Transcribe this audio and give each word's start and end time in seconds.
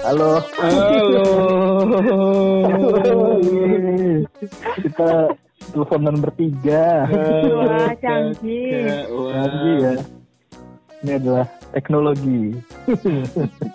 Halo. 0.00 0.40
Halo. 0.56 1.26
Kita 4.80 5.10
teleponan 5.72 6.16
bertiga. 6.24 7.04
Wah, 7.08 7.92
canggih. 8.00 9.06
Wah. 9.12 9.32
Canggih 9.34 9.76
ya. 9.76 9.92
Ini 11.00 11.12
adalah 11.16 11.46
teknologi. 11.72 12.56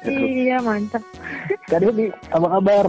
Iya, 0.05 0.57
mantap. 0.61 1.01
Kali 1.69 1.85
ini 1.89 2.05
apa 2.29 2.47
kabar? 2.57 2.85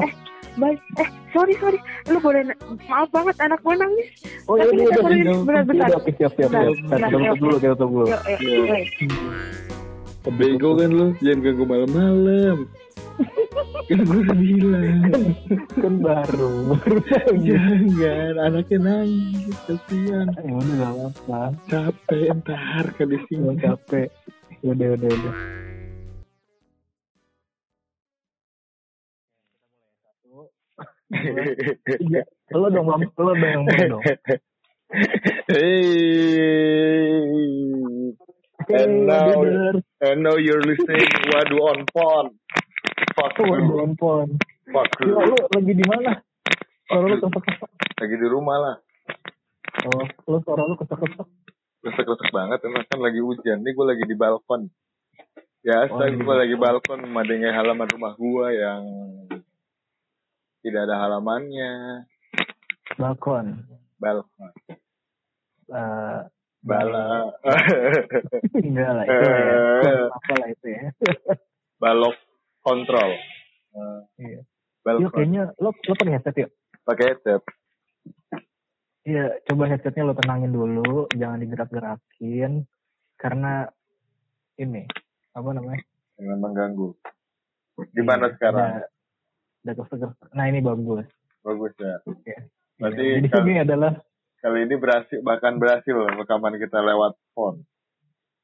Baik. 0.57 0.81
Eh, 0.97 1.09
sorry, 1.37 1.53
sorry. 1.61 1.79
Lu 2.09 2.17
boleh... 2.21 2.41
Maaf 2.89 3.09
banget, 3.13 3.37
anak 3.45 3.61
gue 3.61 3.77
nangis. 3.77 4.09
Oh 4.49 4.57
iya 4.57 4.65
Tapi 4.65 4.77
iya 4.81 4.89
Iya, 4.89 5.33
bentar, 5.45 5.65
bentar. 5.69 5.89
Oke 6.01 6.11
siap 6.17 6.33
siap 6.37 6.49
Kita 6.53 6.97
tutup 7.13 7.21
yuk. 7.21 7.37
dulu 7.41 7.57
kita 7.61 7.75
tutup 7.77 7.91
dulu. 7.93 8.07
Bego 10.27 10.71
kan 10.75 10.91
lu, 10.91 11.07
jangan 11.23 11.39
ganggu 11.45 11.65
malam-malam. 11.65 12.57
Kan 13.87 13.99
gue 14.03 14.19
udah 14.23 14.37
bilang. 14.37 15.01
Kan 15.77 15.95
baru. 16.03 16.77
baru 16.77 16.99
aja. 17.07 17.57
Jangan, 17.97 18.35
anaknya 18.43 18.79
nangis, 18.83 19.57
kasihan. 19.65 20.27
Ya 20.37 20.53
udah 20.53 20.75
gak 20.77 20.93
apa-apa. 20.93 21.41
Capek 21.71 22.27
ntar 22.43 22.85
kan 22.97 23.07
di 23.09 23.19
sini. 23.31 23.55
capek. 23.61 24.09
Udah 24.67 24.89
udah 24.99 25.11
udah. 25.11 25.35
Iya. 31.87 32.23
Lo 32.53 32.67
dong. 32.71 32.87
Lo 32.91 33.33
dong 33.33 33.41
yang 33.41 33.63
mulai 33.65 33.87
dong. 33.89 34.03
Hey. 35.47 35.87
And 38.67 39.07
now, 39.07 39.31
and 40.03 40.23
now 40.27 40.35
you're 40.39 40.63
listening 40.63 41.07
Wadu 41.31 41.59
on 41.71 41.87
Pon. 41.95 42.35
Fuck 43.13 43.37
Oh, 43.39 43.53
you. 43.53 43.77
handphone. 43.77 44.31
Fuck 44.67 44.91
you. 45.01 45.13
Gila, 45.13 45.23
lu 45.25 45.37
lagi 45.51 45.73
di 45.73 45.85
mana? 45.85 46.13
Suara 46.87 47.05
lu 47.05 47.17
kesek-kesek. 47.19 47.71
Lagi 47.97 48.17
di 48.17 48.27
rumah 48.27 48.57
lah. 48.57 48.77
Oh, 49.85 50.05
lu 50.27 50.39
suara 50.41 50.63
lu 50.65 50.75
kesek-kesek. 50.75 51.29
Resek-resek 51.83 52.29
banget 52.31 52.59
emang 52.63 52.85
kan 52.85 52.99
lagi 52.99 53.21
hujan. 53.21 53.61
Nih 53.61 53.73
gue 53.73 53.87
lagi 53.87 54.05
di 54.05 54.15
balkon. 54.15 54.67
Biasa 55.61 55.93
Oh, 55.93 56.03
iya. 56.03 56.17
gue 56.17 56.35
lagi 56.37 56.55
balkon 56.55 56.99
memadai 57.03 57.43
halaman 57.45 57.89
rumah 57.89 58.13
gue 58.15 58.47
yang 58.55 58.83
tidak 60.61 60.81
ada 60.85 60.97
halamannya. 60.99 61.73
Balkon. 62.97 63.67
Balkon. 63.99 64.51
Eh, 65.67 66.19
Bala. 66.63 67.31
enggak 68.57 68.91
lah 68.91 69.05
itu 69.05 69.27
ya. 69.31 69.95
Apa 70.17 70.33
lah 70.39 70.49
itu 70.49 70.67
ya. 70.67 70.83
Balok 71.79 72.17
kontrol. 72.67 73.11
Eh, 73.73 74.01
Iya. 74.19 74.41
Yuk 74.43 74.83
balkon. 74.83 75.11
kayaknya 75.13 75.43
lo 75.57 75.71
lo 75.71 75.93
pakai 75.95 76.13
headset 76.13 76.37
yuk. 76.37 76.51
Pakai 76.83 77.05
headset. 77.09 77.43
Iya, 79.03 79.39
coba 79.45 79.65
headsetnya 79.69 80.03
lo 80.03 80.15
tenangin 80.15 80.51
dulu, 80.51 81.07
jangan 81.13 81.39
digerak-gerakin 81.39 82.67
karena 83.17 83.71
ini 84.57 84.83
apa 85.31 85.49
namanya? 85.49 85.83
Jangan 86.17 86.39
mengganggu. 86.41 86.89
Gimana 87.93 88.27
Iya, 88.27 88.35
sekarang? 88.35 88.71
Ada 89.63 89.73
kesek-kesek. 89.77 90.31
Nah 90.33 90.45
ini 90.45 90.59
bagus. 90.61 91.07
Bagus 91.41 91.73
ya. 91.77 92.03
Iya. 92.25 92.39
Berarti 92.77 92.99
Iya, 93.01 93.15
Jadi 93.17 93.29
kal- 93.29 93.43
ini 93.43 93.55
adalah 93.61 93.93
kali 94.37 94.59
ini 94.63 94.75
berhasil 94.77 95.19
bahkan 95.21 95.55
berhasil 95.57 95.95
rekaman 96.13 96.55
kita 96.57 96.79
lewat 96.81 97.15
phone. 97.33 97.63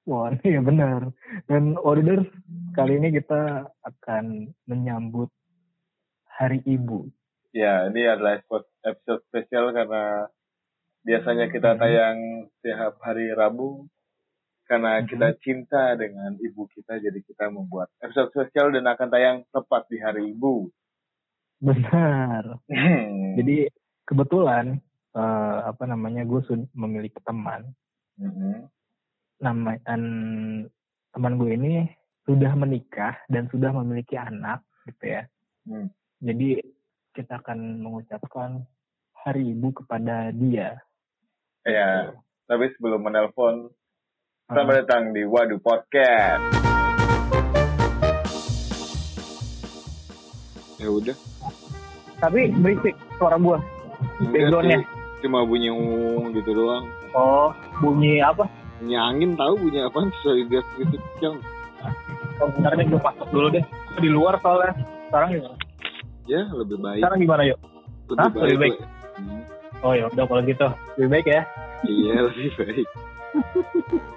Wah, 0.02 0.34
iya 0.48 0.58
benar. 0.58 1.14
Dan 1.46 1.78
order 1.78 2.26
kali 2.74 2.98
ini 2.98 3.14
kita 3.14 3.70
akan 3.86 4.50
menyambut 4.66 5.30
Hari 6.26 6.64
Ibu. 6.66 7.06
Ya, 7.52 7.86
ini 7.92 8.08
adalah 8.08 8.40
episode, 8.82 9.22
spesial 9.28 9.70
karena 9.76 10.26
biasanya 11.04 11.46
Hmm. 11.50 11.54
kita 11.54 11.70
tayang 11.76 12.18
setiap 12.58 12.96
hari 13.04 13.28
Rabu 13.30 13.86
karena 14.64 15.04
kita 15.04 15.36
cinta 15.42 15.92
dengan 15.98 16.32
ibu 16.40 16.64
kita 16.70 16.96
jadi 16.96 17.18
kita 17.20 17.52
membuat 17.52 17.92
episode 18.00 18.32
spesial 18.32 18.72
dan 18.72 18.88
akan 18.88 19.08
tayang 19.12 19.38
tepat 19.52 19.84
di 19.92 20.00
hari 20.00 20.32
ibu. 20.32 20.72
Benar. 21.60 22.56
Hmm. 22.72 23.36
Jadi 23.36 23.68
kebetulan 24.08 24.80
eh, 25.12 25.58
apa 25.68 25.84
namanya 25.84 26.24
gue 26.24 26.40
memiliki 26.72 27.20
teman. 27.20 27.68
Mhm. 28.16 28.64
Nama 29.42 29.74
teman 31.10 31.34
gue 31.34 31.50
ini 31.58 31.82
sudah 32.22 32.54
menikah 32.54 33.18
dan 33.26 33.50
sudah 33.50 33.74
memiliki 33.74 34.14
anak 34.14 34.62
gitu 34.86 35.18
ya. 35.18 35.26
Hmm. 35.66 35.90
Jadi 36.22 36.62
kita 37.10 37.42
akan 37.42 37.82
mengucapkan 37.82 38.62
Hari 39.26 39.50
Ibu 39.50 39.82
kepada 39.82 40.30
dia. 40.30 40.78
Ya, 41.66 42.14
tapi 42.46 42.70
sebelum 42.78 43.02
menelpon, 43.02 43.66
Ah. 44.46 44.62
selamat 44.62 44.86
datang 44.86 45.10
di 45.10 45.26
Waduh 45.26 45.58
Podcast. 45.58 46.42
Ya 50.78 50.86
udah. 50.86 51.16
Tapi 52.22 52.54
berisik 52.62 52.94
suara 53.18 53.34
gue. 53.42 53.58
Backgroundnya. 54.30 54.86
Cuma 55.18 55.42
bunyi 55.42 55.74
ung 55.74 56.30
gitu 56.30 56.54
doang. 56.54 56.86
Oh, 57.10 57.50
bunyi 57.82 58.22
apa? 58.22 58.46
Bunyi 58.80 58.96
angin 58.96 59.30
tahu 59.36 59.52
bunyi 59.58 59.78
apaan 59.84 60.08
sorry 60.22 60.46
dia 60.48 60.62
gitu 60.78 60.96
yang 61.20 61.36
Oh, 62.40 62.48
bentar 62.50 62.74
deh, 62.74 62.86
gue 62.86 62.98
masuk 62.98 63.26
dulu 63.30 63.48
deh. 63.54 63.64
Di 63.98 64.08
luar 64.10 64.34
soalnya. 64.42 64.74
Sekarang 65.10 65.28
gimana? 65.34 65.56
ya 66.30 66.42
lebih 66.54 66.78
baik. 66.78 67.02
Sekarang 67.02 67.18
gimana 67.22 67.42
yuk? 67.46 67.58
Hah? 68.18 68.30
Lebih 68.34 68.58
baik? 68.58 68.74
lah. 68.78 68.88
Hmm. 69.18 69.42
Oh 69.82 69.92
ya 69.94 70.04
udah 70.10 70.24
kalau 70.26 70.42
gitu. 70.46 70.66
Lebih 70.98 71.10
baik 71.10 71.26
ya. 71.26 71.42
Iya 71.86 72.14
lebih 72.30 72.50
baik. 72.58 72.88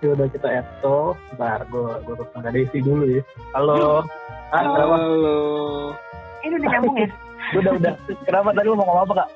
Ya 0.00 0.08
udah 0.16 0.26
kita 0.32 0.48
eto. 0.48 1.12
Bentar, 1.36 1.60
gue 1.68 1.84
gue 2.08 2.14
telepon 2.16 2.40
Kak 2.40 2.52
Desi 2.56 2.78
dulu 2.80 3.04
ya. 3.12 3.20
Halo. 3.52 4.00
Halo. 4.48 4.96
Ini 6.40 6.54
udah 6.56 6.68
nyambung 6.72 6.96
ya? 6.96 7.08
Udah 7.60 7.72
udah. 7.78 7.94
Kenapa 8.26 8.50
tadi 8.56 8.66
lu 8.66 8.74
mau 8.74 8.88
ngomong 8.90 9.04
apa 9.06 9.14
kak? 9.22 9.28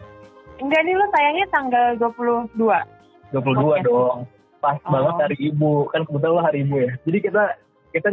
Enggak 0.59 0.83
nih, 0.83 0.99
lo 0.99 1.07
tayangnya 1.15 1.47
tanggal 1.55 1.87
22. 1.95 2.59
22 2.59 3.39
Oke. 3.39 3.81
dong. 3.87 4.19
Pas 4.61 4.77
Oh. 4.85 4.91
banget 4.93 5.15
hari 5.25 5.37
ibu. 5.41 5.89
Kan 5.91 6.05
kebetulan 6.05 6.33
lo 6.37 6.43
hari 6.45 6.59
ibu 6.63 6.77
ya. 6.79 6.93
Jadi 7.09 7.19
kita 7.21 7.43
kita 7.91 8.09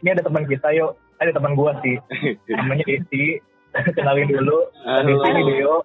ini 0.00 0.08
ada 0.12 0.22
teman 0.22 0.44
kita 0.44 0.68
yuk. 0.76 0.92
Ada 1.16 1.32
teman 1.32 1.56
gua 1.56 1.76
sih. 1.80 1.96
Namanya 2.56 2.84
Desi. 2.84 3.40
Kenalin 3.96 4.28
dulu. 4.28 4.58
Halo. 4.84 5.04
Desi 5.08 5.28
ini 5.28 5.42
Deo. 5.48 5.76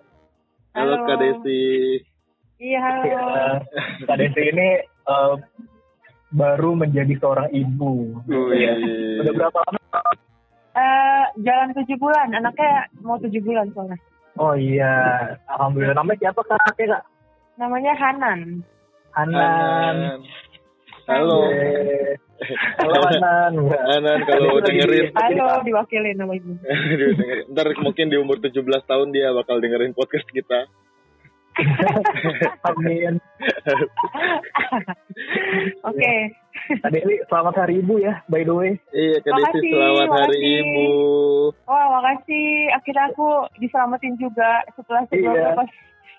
Halo. 0.75 0.95
Kak 1.03 1.17
Desi. 1.19 1.63
Iya, 2.55 2.79
halo. 2.79 3.19
Eh, 3.35 3.55
Kak 4.07 4.17
Desi 4.19 4.41
ini 4.43 4.67
eh, 4.83 5.33
baru 6.31 6.75
menjadi 6.75 7.15
seorang 7.19 7.47
ibu. 7.51 8.19
Wih. 8.27 8.59
Ya. 8.59 8.73
Udah 9.23 9.33
berapa 9.33 9.59
lama? 9.63 9.79
Eh, 10.75 11.25
jalan 11.39 11.71
7 11.71 11.87
bulan. 11.95 12.35
Anaknya 12.35 12.91
mau 12.99 13.15
7 13.15 13.31
bulan 13.39 13.71
soalnya. 13.71 13.95
Oh 14.35 14.51
iya, 14.51 14.91
alhamdulillah. 15.47 15.95
Namanya 15.95 16.19
siapa 16.19 16.43
kak? 16.43 16.59
Kakek 16.67 16.91
kak? 16.91 17.03
Namanya 17.55 17.95
Hanan. 17.95 18.59
Hanan. 19.15 20.19
Halo. 21.07 21.39
Halo 22.75 22.99
Hanan. 23.07 23.53
Hanan 23.71 24.19
kalau 24.27 24.59
dengerin 24.59 25.15
Halo, 25.15 25.63
diwakilin 25.63 26.19
sama 26.19 26.35
ibu. 26.35 26.51
Dia 26.59 27.15
dengerin. 27.15 27.45
Ntar 27.55 27.67
mungkin 27.79 28.11
di 28.11 28.17
umur 28.19 28.43
17 28.43 28.59
tahun 28.83 29.15
dia 29.15 29.31
bakal 29.31 29.63
dengerin 29.63 29.95
podcast 29.95 30.27
kita. 30.29 30.67
Amin. 32.67 33.15
Oke. 35.87 36.13
Kak 36.83 36.91
Deli, 36.91 37.15
selamat 37.31 37.55
hari 37.55 37.79
ibu 37.79 37.95
ya, 37.95 38.19
by 38.27 38.43
the 38.43 38.51
way. 38.51 38.71
Iya 38.91 39.23
Kak 39.23 39.31
Desi 39.31 39.43
Makasih, 39.55 39.71
selamat 39.71 40.07
hari 40.11 40.35
makasih. 40.35 40.59
ibu. 40.59 40.87
Wah, 41.63 41.85
makasih. 41.95 42.47
Akhirnya 42.75 43.03
aku 43.07 43.27
diselamatin 43.63 44.13
juga 44.19 44.67
setelah 44.75 45.07
sebelumnya 45.07 45.47
Iya. 45.47 45.55
pas 45.55 45.69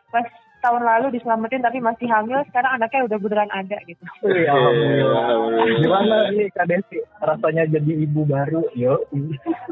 pas 0.09 0.26
tahun 0.67 0.83
lalu 0.83 1.07
diselamatin 1.15 1.63
tapi 1.63 1.79
masih 1.79 2.11
hamil. 2.11 2.43
Sekarang 2.51 2.75
anaknya 2.75 3.07
udah 3.07 3.19
beneran 3.23 3.51
ada 3.55 3.79
gitu. 3.87 4.03
Wih, 4.27 4.51
alhamdulillah. 4.51 5.23
Alhamdulillah. 5.31 5.79
Gimana 5.79 6.17
nih 6.35 6.51
Kak 6.51 6.67
Desi? 6.67 6.99
Rasanya 7.23 7.71
jadi 7.71 7.93
ibu 8.03 8.27
baru? 8.27 8.67
Yo. 8.75 8.99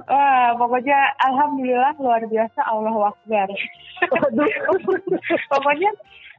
Wah, 0.06 0.55
pokoknya 0.55 0.99
alhamdulillah 1.26 1.99
luar 1.99 2.23
biasa 2.31 2.61
Allah 2.70 2.94
Akbar. 3.11 3.49
pokoknya 5.58 5.91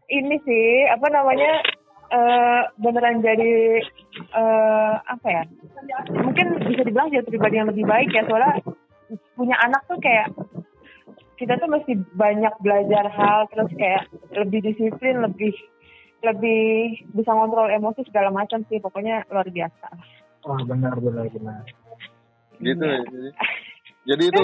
ini 0.08 0.40
sih 0.48 0.88
apa 0.88 1.08
namanya 1.12 1.52
eh, 2.16 2.62
beneran 2.80 3.20
jadi 3.20 3.84
eh, 4.16 4.94
apa 5.04 5.28
ya? 5.28 5.44
Mungkin 6.16 6.64
bisa 6.64 6.88
dibilang 6.88 7.12
jadi 7.12 7.28
pribadi 7.28 7.60
yang 7.60 7.68
lebih 7.68 7.84
baik 7.84 8.10
ya 8.16 8.24
soalnya 8.24 8.64
punya 9.36 9.56
anak 9.62 9.86
tuh 9.86 10.00
kayak 10.02 10.32
kita 11.36 11.60
tuh 11.60 11.68
mesti 11.68 11.94
banyak 12.16 12.54
belajar 12.60 13.06
hal 13.12 13.48
terus 13.52 13.72
kayak 13.76 14.08
lebih 14.32 14.60
disiplin 14.64 15.20
lebih 15.22 15.52
lebih 16.24 16.64
bisa 17.12 17.30
ngontrol 17.30 17.70
emosi 17.70 18.02
segala 18.08 18.32
macam 18.32 18.64
sih 18.68 18.80
pokoknya 18.80 19.28
luar 19.30 19.48
biasa 19.48 19.88
Wah, 20.46 20.62
benar, 20.62 20.94
benar, 21.02 21.26
benar. 21.34 21.66
Gitu 22.62 22.78
ya. 22.86 23.02
Desi. 23.02 23.30
Jadi 24.14 24.24
itu 24.30 24.44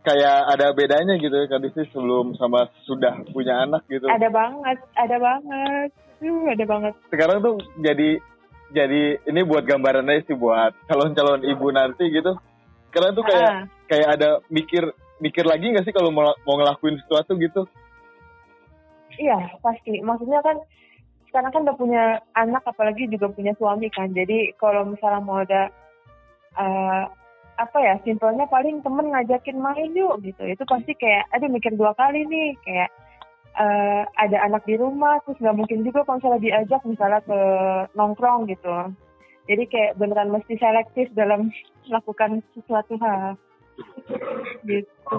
kayak 0.00 0.38
ada 0.48 0.72
bedanya 0.72 1.20
gitu 1.20 1.34
ya 1.34 1.44
Kadisi 1.44 1.84
sebelum 1.92 2.32
sama 2.40 2.72
sudah 2.88 3.20
punya 3.36 3.68
anak 3.68 3.84
gitu. 3.92 4.08
ada 4.08 4.32
banget 4.32 4.78
ada 4.96 5.16
banget 5.20 5.90
uh, 6.24 6.46
ada 6.48 6.64
banget 6.64 6.94
Sekarang 7.12 7.44
tuh 7.44 7.60
jadi 7.76 8.16
jadi 8.72 9.02
ini 9.28 9.40
buat 9.44 9.68
gambaran 9.68 10.08
aja 10.08 10.26
sih 10.26 10.36
buat 10.38 10.72
calon-calon 10.88 11.44
ibu 11.44 11.68
nanti 11.70 12.08
gitu. 12.08 12.32
Sekarang 12.88 13.12
tuh 13.12 13.24
kayak 13.28 13.44
Ah. 13.46 13.62
kayak 13.86 14.08
ada 14.16 14.28
mikir 14.48 14.88
mikir 15.20 15.44
lagi 15.48 15.72
nggak 15.72 15.84
sih 15.88 15.94
kalau 15.94 16.12
mau, 16.12 16.32
ngelakuin 16.44 17.00
sesuatu 17.04 17.36
gitu? 17.40 17.64
Iya 19.16 19.56
pasti. 19.64 20.00
Maksudnya 20.04 20.44
kan 20.44 20.60
sekarang 21.28 21.52
kan 21.52 21.62
udah 21.68 21.76
punya 21.76 22.04
anak, 22.36 22.62
apalagi 22.68 23.08
juga 23.08 23.32
punya 23.32 23.56
suami 23.56 23.88
kan. 23.92 24.12
Jadi 24.12 24.52
kalau 24.60 24.84
misalnya 24.84 25.20
mau 25.24 25.40
ada 25.40 25.72
eh, 26.56 27.04
apa 27.56 27.78
ya, 27.80 27.96
simpelnya 28.04 28.44
paling 28.48 28.84
temen 28.84 29.08
ngajakin 29.12 29.56
main 29.56 29.90
yuk 29.96 30.20
gitu. 30.20 30.44
Itu 30.44 30.64
pasti 30.68 30.92
kayak, 30.96 31.32
aduh 31.32 31.48
mikir 31.48 31.72
dua 31.72 31.96
kali 31.96 32.28
nih, 32.28 32.52
kayak 32.60 32.90
eh, 33.56 34.02
ada 34.20 34.38
anak 34.44 34.68
di 34.68 34.76
rumah, 34.76 35.20
terus 35.24 35.40
nggak 35.40 35.56
mungkin 35.56 35.80
juga 35.80 36.04
kalau 36.04 36.20
misalnya 36.20 36.44
diajak 36.44 36.82
misalnya 36.84 37.20
ke 37.24 37.38
nongkrong 37.96 38.48
gitu. 38.52 38.92
Jadi 39.46 39.62
kayak 39.70 39.96
beneran 39.96 40.34
mesti 40.34 40.58
selektif 40.60 41.08
dalam 41.16 41.48
melakukan 41.88 42.44
sesuatu 42.52 43.00
hal. 43.00 43.40
Gitu. 44.62 45.18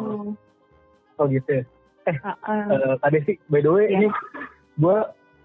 Oh 1.16 1.26
gitu 1.26 1.50
ya. 1.50 1.64
Heeh. 2.08 2.64
Eh, 2.72 2.96
tadi 2.98 3.18
sih, 3.24 3.36
by 3.48 3.60
the 3.60 3.68
way, 3.68 3.86
Iya. 3.86 3.96
ini 3.96 4.08
gue 4.78 4.98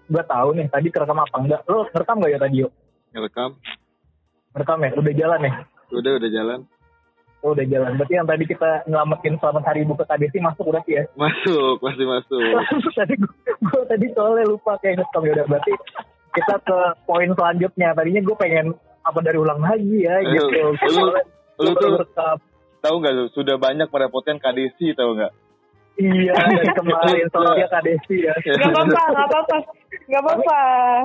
gue 0.05 0.23
tahu 0.23 0.49
nih 0.53 0.67
tadi 0.67 0.87
kerekam 0.87 1.17
apa 1.17 1.35
enggak. 1.35 1.61
Lo 1.65 1.87
ngerekam 1.87 2.19
gak 2.19 2.31
ya 2.31 2.39
tadi 2.39 2.55
yuk? 2.63 2.71
Ngerekam. 3.11 3.51
Ngerekam 4.53 4.79
ya? 4.79 4.91
Udah 4.93 5.13
jalan 5.13 5.39
ya? 5.41 5.53
Udah 5.91 6.11
udah 6.15 6.29
jalan. 6.29 6.59
Oh, 7.43 7.51
udah 7.51 7.65
jalan. 7.67 7.99
Berarti 7.99 8.13
yang 8.15 8.23
tadi 8.23 8.43
kita 8.47 8.87
nyelamatin 8.87 9.35
selamat 9.35 9.63
hari 9.67 9.83
ibu 9.83 9.99
ke 9.99 10.07
KDC 10.07 10.39
masuk 10.39 10.71
berarti 10.71 10.91
ya? 10.95 11.03
Masuk, 11.19 11.75
pasti 11.83 12.03
masuk. 12.07 12.39
tadi 12.99 13.13
gue 13.59 13.81
tadi 13.83 14.05
soalnya 14.15 14.47
lupa 14.47 14.79
kayak 14.79 15.03
ngerekam 15.03 15.21
ya 15.27 15.31
udah 15.35 15.47
berarti 15.51 15.73
kita 16.33 16.55
ke 16.63 16.77
poin 17.03 17.29
selanjutnya. 17.29 17.89
Tadinya 17.91 18.21
gue 18.23 18.35
pengen 18.39 18.65
apa 19.03 19.19
dari 19.19 19.35
ulang 19.35 19.59
lagi 19.59 20.07
ya 20.07 20.15
Ayo, 20.15 20.47
gitu. 20.47 20.63
lu- 20.95 21.11
lu 21.59 21.69
gua 21.75 22.07
tuh-. 22.07 22.39
Tahu 22.83 22.95
nggak 22.99 23.15
sudah 23.31 23.55
banyak 23.55 23.87
merepotkan 23.87 24.37
KDC 24.37 24.99
tahu 24.99 25.15
nggak? 25.15 25.33
Iya, 25.93 26.33
dari 26.51 26.67
kemarin 26.73 27.25
soalnya 27.29 27.67
KDC 27.69 28.07
ya. 28.17 28.33
Gak 28.35 28.65
apa-apa, 28.65 29.01
gak 29.13 29.27
apa-apa. 29.29 29.57
Gak 30.09 30.21
apa-apa. 30.25 30.59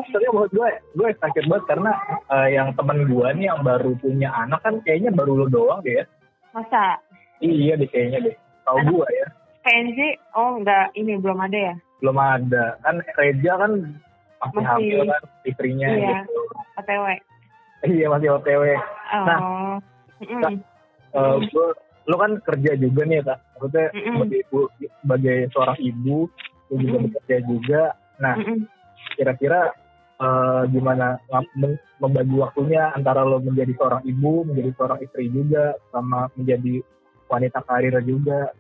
Soalnya 0.09 0.31
menurut 0.33 0.51
gue, 0.51 0.69
gue 0.97 1.07
excited 1.13 1.45
banget 1.45 1.65
karena 1.69 1.93
eh, 2.33 2.49
yang 2.57 2.69
temen 2.73 3.05
gue 3.05 3.27
nih 3.37 3.47
yang 3.53 3.61
baru 3.61 3.93
punya 4.01 4.33
anak 4.33 4.65
kan 4.65 4.81
kayaknya 4.83 5.13
baru 5.13 5.45
lo 5.45 5.47
doang 5.47 5.85
deh 5.85 6.03
ya. 6.03 6.05
Masa? 6.57 6.99
Iya 7.39 7.77
deh 7.77 7.87
kayaknya 7.87 8.33
deh. 8.33 8.37
Tahu 8.65 8.79
gue 8.89 9.09
ya. 9.13 9.27
PNJ? 9.63 9.99
Oh 10.33 10.57
enggak, 10.57 10.89
ini 10.97 11.21
belum 11.21 11.37
ada 11.37 11.59
ya? 11.73 11.75
Belum 12.01 12.17
ada. 12.17 12.65
Kan 12.81 13.05
Reja 13.13 13.53
kan 13.61 13.73
masih, 14.41 14.57
Masih. 14.57 14.65
hamil 14.65 14.99
kan 15.05 15.23
istrinya 15.45 15.87
Iya. 15.93 16.17
gitu. 16.25 16.41
OTW? 16.81 17.05
Iya 17.85 18.07
masih 18.09 18.29
OTW. 18.41 18.63
Oh. 19.13 19.25
Nah. 19.29 20.51
Eh, 21.08 21.37
gue, 21.49 21.69
lo 22.08 22.16
kan 22.16 22.32
kerja 22.44 22.72
juga 22.76 23.02
nih 23.05 23.20
kak. 23.25 23.38
Maksudnya 23.56 23.87
Mm-mm. 23.93 24.12
sebagai 24.16 24.38
ibu, 24.44 24.60
sebagai 25.05 25.38
seorang 25.52 25.78
ibu, 25.81 26.16
lo 26.69 26.75
juga 26.76 26.96
Mm-mm. 26.96 27.06
bekerja 27.12 27.37
juga. 27.49 27.82
Nah 28.20 28.34
Mm-mm. 28.37 28.58
kira-kira 29.16 29.60
eh, 30.19 30.62
gimana 30.72 31.16
membagi 31.99 32.34
waktunya 32.37 32.93
antara 32.93 33.25
lo 33.25 33.40
menjadi 33.40 33.72
seorang 33.76 34.02
ibu, 34.05 34.44
menjadi 34.44 34.70
seorang 34.76 34.99
istri 35.05 35.32
juga, 35.32 35.76
sama 35.93 36.28
menjadi 36.37 36.81
wanita 37.28 37.60
karir 37.69 37.96
juga. 38.05 38.52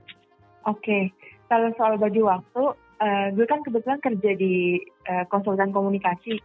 Oke, 0.68 1.08
kalau 1.48 1.72
soal 1.80 1.96
bagi 1.96 2.20
waktu, 2.20 2.62
eh, 3.00 3.26
gue 3.32 3.46
kan 3.48 3.64
kebetulan 3.64 4.00
kerja 4.04 4.30
di 4.36 4.76
eh, 5.08 5.24
konsultan 5.32 5.72
komunikasi. 5.72 6.36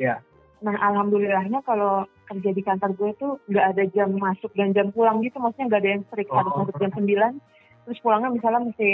Ya. 0.00 0.24
Nah, 0.64 0.74
alhamdulillahnya 0.80 1.62
kalau 1.62 2.08
kerja 2.28 2.50
di 2.52 2.62
kantor 2.62 2.90
gue 2.94 3.10
tuh 3.16 3.32
nggak 3.48 3.66
ada 3.72 3.84
jam 3.90 4.12
masuk 4.14 4.52
dan 4.52 4.76
jam 4.76 4.92
pulang 4.92 5.24
gitu, 5.24 5.40
maksudnya 5.40 5.66
nggak 5.72 5.80
ada 5.82 5.90
yang 5.96 6.02
strict 6.06 6.30
harus 6.30 6.52
Oh. 6.52 6.58
masuk 6.62 6.76
jam 6.76 6.90
9, 6.92 7.34
terus 7.84 7.98
pulangnya 8.04 8.30
misalnya 8.30 8.60
mesti 8.68 8.90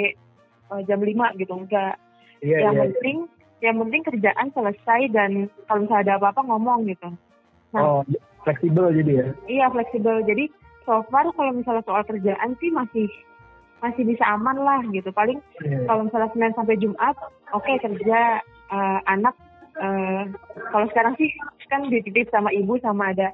eh, 0.64 0.82
jam 0.86 1.00
5 1.02 1.34
gitu, 1.36 1.52
enggak. 1.52 1.94
Iya, 2.40 2.56
yang 2.70 2.75
iya, 2.75 2.81
iya. 2.81 2.92
penting 2.94 3.19
yang 3.60 3.76
penting 3.81 4.02
kerjaan 4.04 4.46
selesai 4.52 5.00
dan 5.10 5.31
kalau 5.66 5.81
misalnya 5.84 6.02
ada 6.04 6.14
apa-apa 6.20 6.40
ngomong 6.44 6.84
gitu. 6.86 7.08
Nah, 7.72 7.82
Oh, 7.82 8.00
fleksibel 8.44 8.92
jadi 8.92 9.12
ya. 9.12 9.26
iya 9.48 9.66
fleksibel. 9.69 10.20
Jadi 10.22 10.52
so 10.84 11.00
far 11.08 11.25
kalau 11.32 11.52
misalnya 11.56 11.80
soal 11.88 12.04
kerjaan 12.04 12.52
sih 12.60 12.69
masih 12.69 13.08
masih 13.80 14.04
bisa 14.04 14.25
aman 14.28 14.56
lah 14.56 14.80
gitu. 14.92 15.08
Paling 15.10 15.40
Iya. 15.64 15.84
kalau 15.88 16.04
misalnya 16.04 16.28
Senin 16.32 16.52
sampai 16.52 16.76
Jumat, 16.76 17.16
oke 17.50 17.72
kerja 17.80 18.20
eh, 18.70 19.00
anak. 19.08 19.32
Eh, 19.81 20.23
kalau 20.71 20.87
sekarang 20.93 21.15
sih 21.19 21.31
kan 21.71 21.87
dititip 21.88 22.31
sama 22.31 22.50
ibu 22.55 22.79
sama 22.79 23.11
ada 23.11 23.32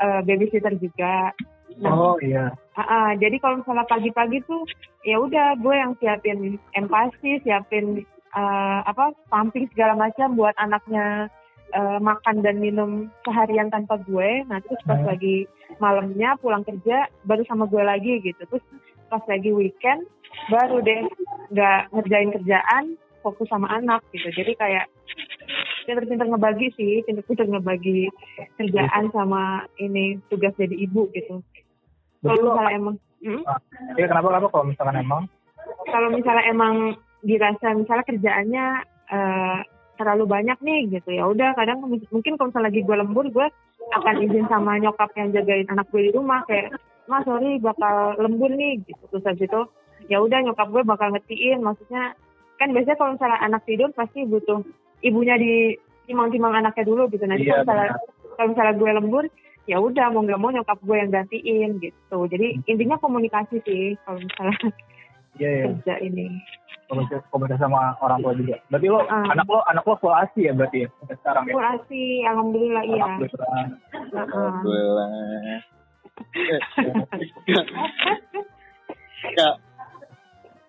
eh, 0.00 0.20
babysitter 0.24 0.74
juga. 0.80 1.32
Nah, 1.76 1.92
Oh 1.92 2.16
iya. 2.22 2.54
Ah, 2.78 2.80
ah, 2.80 3.08
jadi 3.18 3.36
kalau 3.42 3.60
misalnya 3.60 3.84
pagi-pagi 3.90 4.40
tuh 4.48 4.64
ya 5.04 5.20
udah 5.20 5.58
gue 5.60 5.74
yang 5.76 5.92
siapin 6.00 6.56
empasi, 6.72 7.42
siapin 7.44 8.04
eh, 8.36 8.80
apa 8.84 9.12
pumping 9.28 9.68
segala 9.72 9.96
macam 9.96 10.36
buat 10.36 10.56
anaknya 10.56 11.28
eh, 11.74 11.98
makan 12.00 12.40
dan 12.40 12.62
minum 12.62 13.12
seharian 13.26 13.68
tanpa 13.68 14.00
gue. 14.04 14.44
Nah 14.48 14.62
terus 14.64 14.80
pas 14.88 15.00
Hmm. 15.00 15.10
lagi 15.10 15.44
malamnya 15.82 16.38
pulang 16.40 16.64
kerja 16.64 17.10
baru 17.28 17.42
sama 17.44 17.68
gue 17.68 17.82
lagi 17.84 18.24
gitu. 18.24 18.40
Terus 18.48 18.64
pas 19.12 19.22
lagi 19.28 19.50
weekend 19.52 20.06
baru 20.48 20.80
deh 20.80 21.02
nggak 21.52 21.80
ngerjain 21.92 22.30
kerjaan 22.40 22.84
fokus 23.20 23.48
sama 23.50 23.66
anak 23.74 24.00
gitu. 24.14 24.30
Jadi 24.32 24.54
kayak 24.54 24.86
pinter-pinter 25.86 26.26
ngebagi 26.26 26.68
sih, 26.74 27.00
pinter-pinter 27.06 27.46
ngebagi 27.46 28.10
kerjaan 28.58 29.08
sama 29.14 29.64
ini 29.78 30.18
tugas 30.26 30.52
jadi 30.58 30.74
ibu 30.74 31.08
gitu. 31.14 31.40
Kalau 32.20 32.42
misalnya 32.42 32.74
emang, 32.74 32.96
Hmm? 33.26 33.42
iya 33.96 34.06
kenapa 34.06 34.28
kenapa 34.28 34.48
kalau 34.52 34.64
misalkan 34.68 35.00
emang? 35.00 35.22
kalau 35.90 36.08
misalnya 36.14 36.44
emang 36.46 36.74
dirasa 37.24 37.74
misalnya 37.74 38.04
kerjaannya 38.06 38.66
eh, 39.10 39.58
terlalu 39.96 40.24
banyak 40.28 40.58
nih 40.60 40.80
gitu 40.92 41.10
ya 41.10 41.24
udah 41.26 41.56
kadang 41.56 41.80
mungkin 41.82 42.36
kalau 42.36 42.52
misalnya 42.52 42.68
lagi 42.68 42.80
gue 42.84 42.96
lembur 42.96 43.26
gue 43.32 43.46
akan 43.96 44.14
izin 44.20 44.46
sama 44.46 44.76
nyokap 44.78 45.10
yang 45.16 45.32
jagain 45.32 45.66
anak 45.72 45.88
gue 45.90 46.10
di 46.10 46.12
rumah 46.12 46.44
kayak 46.44 46.76
mas 47.08 47.24
sorry 47.24 47.56
bakal 47.58 48.14
lembur 48.20 48.52
nih 48.52 48.82
gitu 48.84 49.02
terus 49.08 49.24
habis 49.24 49.48
itu 49.48 49.60
ya 50.12 50.20
udah 50.20 50.38
nyokap 50.44 50.68
gue 50.70 50.82
bakal 50.84 51.08
ngetiin 51.16 51.64
maksudnya 51.64 52.12
kan 52.60 52.68
biasanya 52.70 52.98
kalau 53.00 53.10
misalnya 53.16 53.38
anak 53.40 53.62
tidur 53.64 53.90
pasti 53.96 54.28
butuh 54.28 54.60
ibunya 55.00 55.34
di 55.36 55.76
timang-timang 56.04 56.54
anaknya 56.54 56.84
dulu 56.84 57.08
gitu 57.08 57.24
nanti 57.24 57.44
Iya, 57.44 57.60
kalau 57.60 57.66
misalnya 57.66 57.90
kalau 58.36 58.48
misalnya 58.52 58.74
gue 58.74 58.90
lembur 58.92 59.24
ya 59.66 59.76
udah 59.82 60.06
mau 60.08 60.22
nggak 60.22 60.38
mau 60.38 60.50
nyokap 60.50 60.78
gue 60.78 60.96
yang 60.96 61.10
gantiin 61.10 61.70
gitu 61.80 62.18
jadi 62.26 62.46
intinya 62.64 62.96
komunikasi 62.96 63.58
sih 63.62 63.98
kalau 64.02 64.18
misalnya 64.18 64.58
Iya 65.36 65.50
iya. 65.52 65.64
kerja 65.68 65.94
ini 66.00 66.26
Komunikasi, 66.86 67.26
komunikasi 67.28 67.58
sama 67.60 67.98
orang 67.98 68.22
tua 68.22 68.30
juga. 68.32 68.62
Berarti 68.70 68.86
lo 68.86 69.02
Ah. 69.04 69.26
anak 69.26 69.50
lo 69.50 69.58
anak 69.66 69.82
lo 69.82 69.98
full 69.98 70.14
ASI 70.14 70.46
ya 70.46 70.54
berarti 70.54 70.86
ya 70.86 70.88
sekarang 71.12 71.44
ya. 71.44 71.52
kurasi 71.52 72.02
alhamdulillah 72.22 72.82
iya 72.86 73.02
Alhamdulillah. 73.02 73.50
Heeh. 73.50 74.22
Alhamdulillah. 74.22 75.08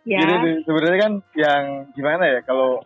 Ya 0.07 0.23
Gini 0.23 0.33
sih, 0.39 0.55
sebenarnya 0.63 0.99
kan 1.03 1.13
yang 1.35 1.63
gimana 1.91 2.23
ya 2.25 2.39
kalau 2.41 2.79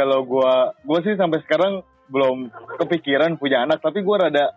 kalau 0.00 0.24
gua 0.24 0.72
gua 0.80 0.98
sih 1.04 1.12
sampai 1.20 1.44
sekarang 1.44 1.84
belum 2.08 2.48
kepikiran 2.80 3.36
punya 3.36 3.68
anak 3.68 3.84
tapi 3.84 4.00
gua 4.00 4.24
rada 4.26 4.56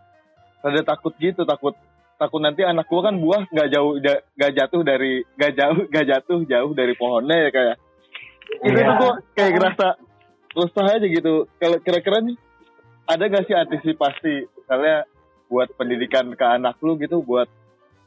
rada 0.63 0.81
takut 0.88 1.12
gitu 1.19 1.43
takut 1.43 1.75
takut 2.15 2.39
nanti 2.39 2.63
anak 2.63 2.88
gua 2.88 3.12
kan 3.12 3.19
buah 3.19 3.43
nggak 3.51 3.69
jauh 3.75 4.00
nggak 4.39 4.51
jatuh 4.55 4.81
dari 4.88 5.19
nggak 5.35 5.53
jauh 5.59 5.79
nggak 5.91 6.07
jatuh 6.07 6.39
jauh 6.47 6.71
dari 6.71 6.95
pohonnya 6.95 7.38
ya 7.43 7.50
kayak 7.51 7.75
itu 8.63 8.71
Iya. 8.71 8.88
tuh 8.88 8.95
gua 9.03 9.13
kayak 9.35 9.51
ngerasa 9.59 9.88
resah 10.55 10.88
aja 10.95 11.07
gitu 11.12 11.33
kalau 11.59 11.77
kira-kira 11.83 12.23
nih 12.23 12.38
ada 13.03 13.23
gak 13.27 13.45
sih 13.50 13.55
antisipasi 13.57 14.47
misalnya 14.47 15.03
buat 15.51 15.67
pendidikan 15.75 16.31
ke 16.39 16.45
anak 16.45 16.79
lu 16.79 16.95
gitu 16.95 17.19
buat 17.19 17.51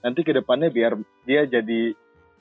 nanti 0.00 0.24
ke 0.24 0.32
depannya 0.32 0.72
biar 0.72 0.96
dia 1.28 1.44
jadi 1.44 1.92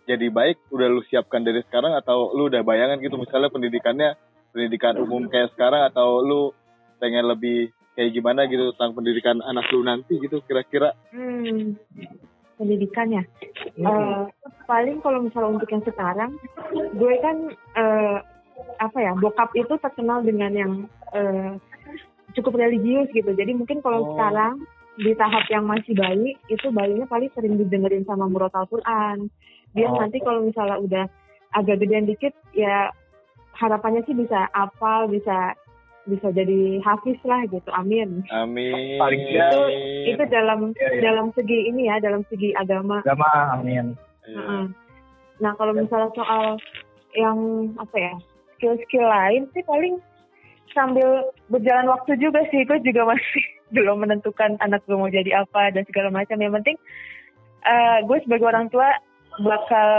jadi 0.06 0.28
baik 0.30 0.70
udah 0.70 0.88
lu 0.88 1.02
siapkan 1.10 1.42
dari 1.42 1.66
sekarang 1.66 1.98
atau 1.98 2.32
lu 2.38 2.48
udah 2.48 2.62
bayangan 2.62 3.02
gitu 3.02 3.18
misalnya 3.18 3.50
pendidikannya 3.50 4.14
pendidikan 4.56 4.96
umum 4.96 5.28
kayak 5.28 5.52
sekarang 5.52 5.92
atau 5.92 6.24
lu 6.24 6.56
pengen 6.98 7.28
lebih 7.28 7.70
kayak 7.92 8.16
gimana 8.16 8.48
gitu 8.48 8.72
tentang 8.76 8.96
pendidikan 8.96 9.44
anak 9.44 9.68
lu 9.70 9.84
nanti 9.84 10.16
gitu 10.16 10.40
kira-kira 10.48 10.96
hmm, 11.12 11.76
pendidikannya 12.56 13.28
Hmm. 13.76 13.88
Eh, 13.88 14.24
paling 14.68 15.04
kalau 15.04 15.28
misalnya 15.28 15.60
untuk 15.60 15.68
yang 15.68 15.84
sekarang 15.84 16.32
gue 16.96 17.14
kan 17.20 17.38
eh, 17.76 18.18
apa 18.80 18.98
ya 19.00 19.12
bokap 19.16 19.52
itu 19.52 19.76
terkenal 19.80 20.24
dengan 20.24 20.52
yang 20.52 20.72
eh, 21.12 21.60
cukup 22.32 22.56
religius 22.56 23.12
gitu 23.12 23.32
jadi 23.32 23.52
mungkin 23.52 23.80
kalau 23.84 24.00
Oh. 24.04 24.08
sekarang 24.16 24.64
di 24.96 25.12
tahap 25.16 25.44
yang 25.52 25.68
masih 25.68 25.92
bayi 25.92 26.40
itu 26.48 26.68
bayinya 26.72 27.04
paling 27.08 27.28
sering 27.36 27.60
didengerin 27.60 28.08
sama 28.08 28.28
murotal 28.28 28.64
Quran 28.68 29.28
dia 29.76 29.88
Oh. 29.92 30.00
nanti 30.00 30.24
kalau 30.24 30.48
misalnya 30.48 30.80
udah 30.80 31.06
agak 31.52 31.80
gedean 31.84 32.08
dikit 32.08 32.32
ya 32.52 32.92
harapannya 33.56 34.04
sih 34.04 34.14
bisa 34.14 34.48
apal 34.52 35.08
bisa 35.08 35.56
bisa 36.06 36.30
jadi 36.30 36.78
hafiz 36.86 37.18
lah 37.26 37.42
gitu 37.50 37.66
amin 37.74 38.22
Amin. 38.30 39.02
Paling 39.02 39.22
itu 39.26 39.60
itu 40.14 40.24
dalam 40.30 40.70
Iya, 40.78 40.90
iya. 40.94 41.02
dalam 41.02 41.34
segi 41.34 41.74
ini 41.74 41.90
ya 41.90 41.98
dalam 41.98 42.22
segi 42.30 42.54
agama 42.54 43.02
Agama, 43.02 43.58
amin. 43.58 43.98
Heeh. 44.22 44.64
nah 45.42 45.52
kalau 45.58 45.74
misalnya 45.74 46.14
soal 46.14 46.62
yang 47.18 47.38
apa 47.82 47.96
ya 47.98 48.14
skill-skill 48.56 49.04
lain 49.04 49.50
sih 49.52 49.66
paling 49.66 49.98
sambil 50.72 51.26
berjalan 51.50 51.88
waktu 51.90 52.20
juga 52.20 52.44
sih 52.54 52.64
gue 52.64 52.78
juga 52.86 53.08
masih 53.10 53.44
belum 53.76 54.06
menentukan 54.06 54.62
anak 54.62 54.86
gue 54.86 54.94
mau 54.94 55.10
jadi 55.10 55.42
apa 55.42 55.74
dan 55.74 55.84
segala 55.90 56.14
macam 56.14 56.38
yang 56.38 56.54
penting 56.54 56.78
eh, 57.66 57.98
gue 58.06 58.18
sebagai 58.24 58.46
orang 58.46 58.70
tua 58.70 58.94
bakal 59.42 59.90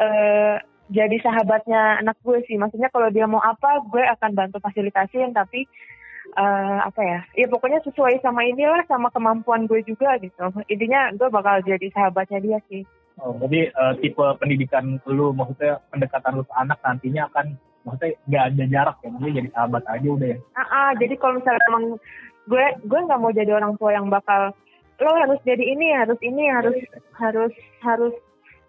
eh, 0.00 0.56
jadi 0.90 1.16
sahabatnya 1.22 2.02
anak 2.02 2.16
gue 2.22 2.38
sih. 2.46 2.56
Maksudnya 2.58 2.90
kalau 2.94 3.10
dia 3.10 3.26
mau 3.26 3.42
apa 3.42 3.82
gue 3.86 4.02
akan 4.02 4.30
bantu 4.34 4.62
fasilitasin 4.62 5.34
tapi 5.34 5.66
eh, 6.34 6.78
apa 6.82 7.00
ya 7.02 7.20
ya 7.34 7.46
pokoknya 7.50 7.82
sesuai 7.86 8.22
sama 8.22 8.46
inilah 8.46 8.86
sama 8.86 9.10
kemampuan 9.10 9.66
gue 9.66 9.82
juga 9.82 10.14
gitu. 10.22 10.46
Intinya 10.70 11.10
gue 11.14 11.28
bakal 11.30 11.62
jadi 11.66 11.86
sahabatnya 11.90 12.38
dia 12.42 12.58
sih. 12.70 12.82
Oh, 13.16 13.32
jadi 13.40 13.72
eh, 13.72 13.94
tipe 14.04 14.24
pendidikan 14.36 15.00
lu, 15.08 15.32
maksudnya 15.32 15.80
pendekatan 15.88 16.36
lu 16.36 16.44
ke 16.44 16.52
anak 16.52 16.76
nantinya 16.84 17.24
akan, 17.32 17.56
maksudnya 17.88 18.12
nggak 18.28 18.44
ada 18.52 18.64
jarak 18.68 18.96
ya, 19.00 19.08
maksudnya 19.08 19.36
jadi 19.40 19.48
sahabat 19.56 19.82
aja 19.88 20.08
udah 20.12 20.28
ya. 20.28 20.38
Ah, 20.52 20.62
ah, 20.68 20.90
jadi 21.00 21.14
kalau 21.16 21.40
misalnya 21.40 21.64
emang 21.72 21.84
gue 22.46 22.64
gue 22.84 23.00
nggak 23.08 23.20
mau 23.24 23.32
jadi 23.32 23.50
orang 23.56 23.74
tua 23.80 23.90
yang 23.96 24.06
bakal 24.12 24.52
lo 24.96 25.12
harus 25.12 25.40
jadi 25.44 25.60
ini 25.60 25.92
harus 25.92 26.16
ini 26.24 26.48
harus 26.48 26.76
harus 27.20 27.52
harus 27.84 28.14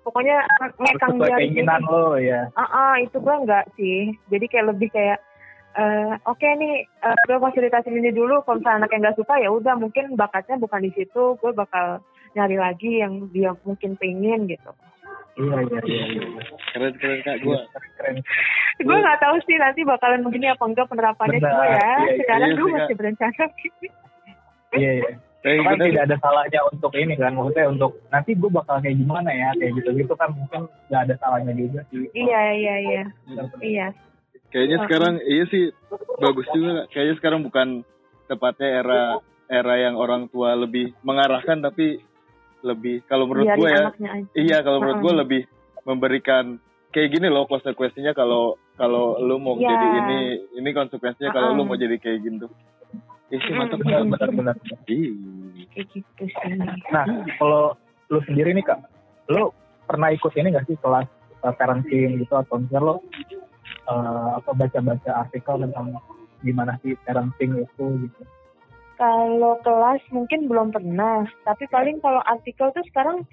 pokoknya 0.08 0.38
ngekang 0.80 1.20
dia 1.20 1.36
keinginan 1.36 1.84
lo 1.84 2.16
ya. 2.16 2.48
Ah, 2.56 2.64
ah, 2.64 2.94
itu 3.04 3.20
gue 3.20 3.36
nggak 3.44 3.66
sih 3.76 4.16
jadi 4.32 4.46
kayak 4.48 4.68
lebih 4.72 4.90
kayak 4.96 5.20
eh, 5.76 6.14
oke 6.24 6.48
nih 6.48 6.88
eh, 6.88 7.18
gue 7.28 7.38
fasilitasin 7.44 8.00
ini 8.00 8.16
dulu 8.16 8.40
kalau 8.48 8.64
misalnya 8.64 8.88
anak 8.88 8.92
yang 8.96 9.02
nggak 9.04 9.20
suka 9.20 9.36
ya 9.44 9.50
udah 9.52 9.76
mungkin 9.76 10.16
bakatnya 10.16 10.56
bukan 10.56 10.88
di 10.88 10.92
situ 10.96 11.36
gue 11.36 11.52
bakal 11.52 12.00
nyari 12.40 12.56
lagi 12.56 13.04
yang 13.04 13.28
dia 13.36 13.52
mungkin 13.68 14.00
pengen 14.00 14.48
gitu 14.48 14.72
Iya, 15.38 15.54
iya, 15.70 15.80
iya. 15.86 16.06
iya. 16.18 16.26
Keren 16.74 16.94
keren 16.98 17.22
kak 17.22 17.38
gue. 17.46 17.54
Keren, 17.54 18.16
keren. 18.18 18.86
gue 18.90 18.98
nggak 18.98 19.22
tahu 19.22 19.36
sih 19.46 19.58
nanti 19.62 19.86
bakalan 19.86 20.26
begini 20.26 20.50
apa 20.50 20.66
enggak 20.66 20.90
penerapannya 20.90 21.38
Benar, 21.38 21.54
cuma 21.54 21.66
ya 21.66 21.78
iya, 21.78 21.94
iya, 21.94 22.18
sekarang 22.26 22.50
iya 22.50 22.58
gue 22.58 22.68
masih 22.74 22.96
berencana 22.98 23.44
Iya, 24.74 24.92
iya. 24.98 25.12
Tapi 25.38 25.64
Kan 25.64 25.80
tidak 25.80 26.04
ada 26.10 26.18
salahnya 26.18 26.60
untuk 26.68 26.92
ini 26.94 27.14
kan, 27.14 27.32
maksudnya 27.32 27.66
untuk 27.70 27.92
nanti 28.10 28.32
gue 28.34 28.50
bakal 28.50 28.82
kayak 28.82 28.98
gimana 28.98 29.30
ya, 29.30 29.50
kayak 29.56 29.72
gitu-gitu 29.76 30.14
kan 30.14 30.30
mungkin 30.34 30.62
nggak 30.90 31.02
ada 31.08 31.16
salahnya 31.22 31.54
juga 31.54 31.82
sih. 31.88 32.04
iya 32.12 32.42
iya 32.52 32.76
iya 32.78 33.04
iya 33.62 33.88
Kayaknya 34.48 34.78
sekarang 34.84 35.14
iya 35.22 35.44
sih 35.48 35.64
bagus 36.18 36.48
juga. 36.50 36.88
Kayaknya 36.90 37.16
sekarang 37.20 37.42
bukan 37.44 37.68
tepatnya 38.26 38.70
era 38.82 39.02
era 39.48 39.76
yang 39.78 39.96
orang 39.96 40.28
tua 40.28 40.56
lebih 40.56 40.92
mengarahkan 41.02 41.60
tapi 41.60 42.00
lebih 42.60 43.06
kalau 43.06 43.30
menurut 43.30 43.48
gue 43.54 43.70
ya 43.70 43.88
aja 43.88 44.12
iya 44.34 44.58
kalau 44.60 44.82
menurut 44.82 45.00
gue 45.00 45.14
lebih 45.16 45.42
memberikan 45.84 46.60
kayak 46.90 47.14
gini 47.14 47.28
loh 47.30 47.46
konsekuensinya 47.46 48.12
kalau 48.12 48.58
kalau 48.76 49.16
lu 49.20 49.38
mau 49.38 49.56
Iya. 49.56 49.70
jadi 49.70 49.88
ini 50.02 50.20
ini 50.58 50.70
konsekuensinya 50.72 51.32
kalau 51.32 51.54
lu 51.54 51.64
Mm-mm. 51.64 51.70
mau 51.70 51.78
jadi 51.78 51.96
kayak 51.96 52.20
gitu. 52.26 52.48
Ih, 53.28 53.40
sih 53.44 53.54
mantap. 53.56 53.84
Benar-benar. 53.84 54.56
Kayak 54.88 55.86
gitu 55.92 56.24
sih 56.24 56.54
Nah, 56.92 57.06
kalau 57.38 57.76
lu 58.08 58.20
sendiri 58.24 58.56
nih 58.56 58.64
kak, 58.64 58.80
lu 59.28 59.52
pernah 59.88 60.12
ikut 60.12 60.32
ini 60.36 60.56
gak 60.56 60.68
sih 60.68 60.80
kelas 60.80 61.08
uh, 61.44 61.54
parenting 61.56 62.20
gitu 62.20 62.34
atau 62.36 62.60
misalnya 62.60 62.88
lo 62.92 62.96
uh, 63.88 64.40
apa 64.40 64.52
baca-baca 64.56 65.12
artikel 65.28 65.56
tentang 65.64 65.96
gimana 66.44 66.76
sih 66.84 66.94
parenting 67.08 67.64
itu 67.64 67.86
gitu? 68.08 68.22
kalau 68.98 69.62
kelas 69.62 70.02
mungkin 70.10 70.50
belum 70.50 70.74
pernah 70.74 71.26
tapi 71.46 71.70
paling 71.70 72.02
kalau 72.02 72.22
artikel 72.26 72.74
tuh 72.74 72.84
sekarang 72.90 73.24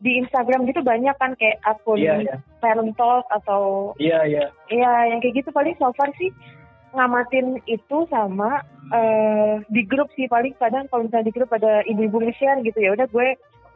di 0.00 0.16
Instagram 0.18 0.64
gitu 0.66 0.80
banyak 0.80 1.12
kan 1.20 1.36
kayak 1.36 1.60
akun 1.62 2.00
Iya, 2.00 2.24
iya. 2.24 2.36
parent 2.58 2.96
talk 2.96 3.24
atau 3.30 3.92
Iya, 4.00 4.24
iya. 4.26 4.44
ya 4.72 4.92
yang 5.12 5.20
kayak 5.20 5.44
gitu 5.44 5.50
paling 5.52 5.76
so 5.76 5.92
far 5.94 6.08
sih 6.16 6.32
ngamatin 6.94 7.62
itu 7.70 7.98
sama 8.10 8.62
eh, 8.90 9.62
di 9.70 9.82
grup 9.86 10.10
sih 10.18 10.26
paling 10.26 10.54
kadang 10.58 10.90
kalau 10.90 11.06
misalnya 11.06 11.30
di 11.30 11.34
grup 11.34 11.50
ada 11.54 11.86
ibu-ibu 11.86 12.18
nge-share 12.22 12.62
gitu 12.66 12.78
ya 12.82 12.94
udah 12.98 13.06
gue 13.06 13.28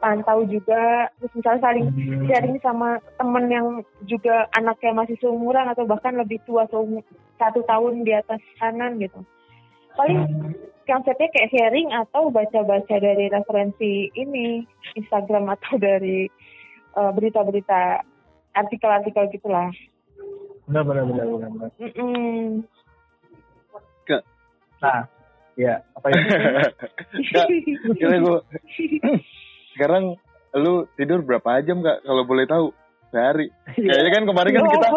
pantau 0.03 0.43
juga 0.43 1.07
terus 1.17 1.33
misalnya 1.39 1.61
saling 1.63 1.87
sharing 2.27 2.57
sama 2.59 2.99
temen 3.15 3.45
yang 3.47 3.67
juga 4.03 4.45
anaknya 4.59 4.91
masih 4.91 5.15
seumuran 5.23 5.71
atau 5.71 5.87
bahkan 5.87 6.13
lebih 6.19 6.43
tua 6.43 6.67
seumur 6.67 7.01
satu 7.39 7.63
tahun 7.63 8.03
di 8.03 8.11
atas 8.11 8.43
kanan 8.59 8.99
gitu 8.99 9.23
paling 9.95 10.27
konsepnya 10.83 11.31
kayak 11.31 11.51
sharing 11.55 11.89
atau 11.95 12.27
baca-baca 12.27 12.95
dari 12.99 13.31
referensi 13.31 14.11
ini 14.13 14.67
Instagram 14.99 15.55
atau 15.55 15.79
dari 15.79 16.27
eh, 16.99 17.11
berita-berita 17.15 18.03
artikel-artikel 18.55 19.31
gitulah 19.31 19.71
Benar, 20.65 20.81
benar, 20.81 21.03
benar, 21.05 21.25
benar. 21.29 21.49
benar. 21.53 21.69
Kak. 21.77 22.84
Nah, 24.83 25.01
ya 25.55 25.79
apa 25.95 26.05
ya? 26.11 26.17
Kak, 27.31 27.47
kira 27.95 28.15
gue 28.19 28.39
sekarang 29.75 30.03
lu 30.55 30.87
tidur 30.95 31.19
berapa 31.23 31.59
jam 31.63 31.83
kak 31.83 32.03
kalau 32.03 32.23
boleh 32.23 32.47
tahu 32.47 32.71
sehari? 33.11 33.51
Kayaknya 33.75 34.11
kan 34.11 34.23
kemarin 34.27 34.51
kan 34.55 34.65
kita 34.71 34.87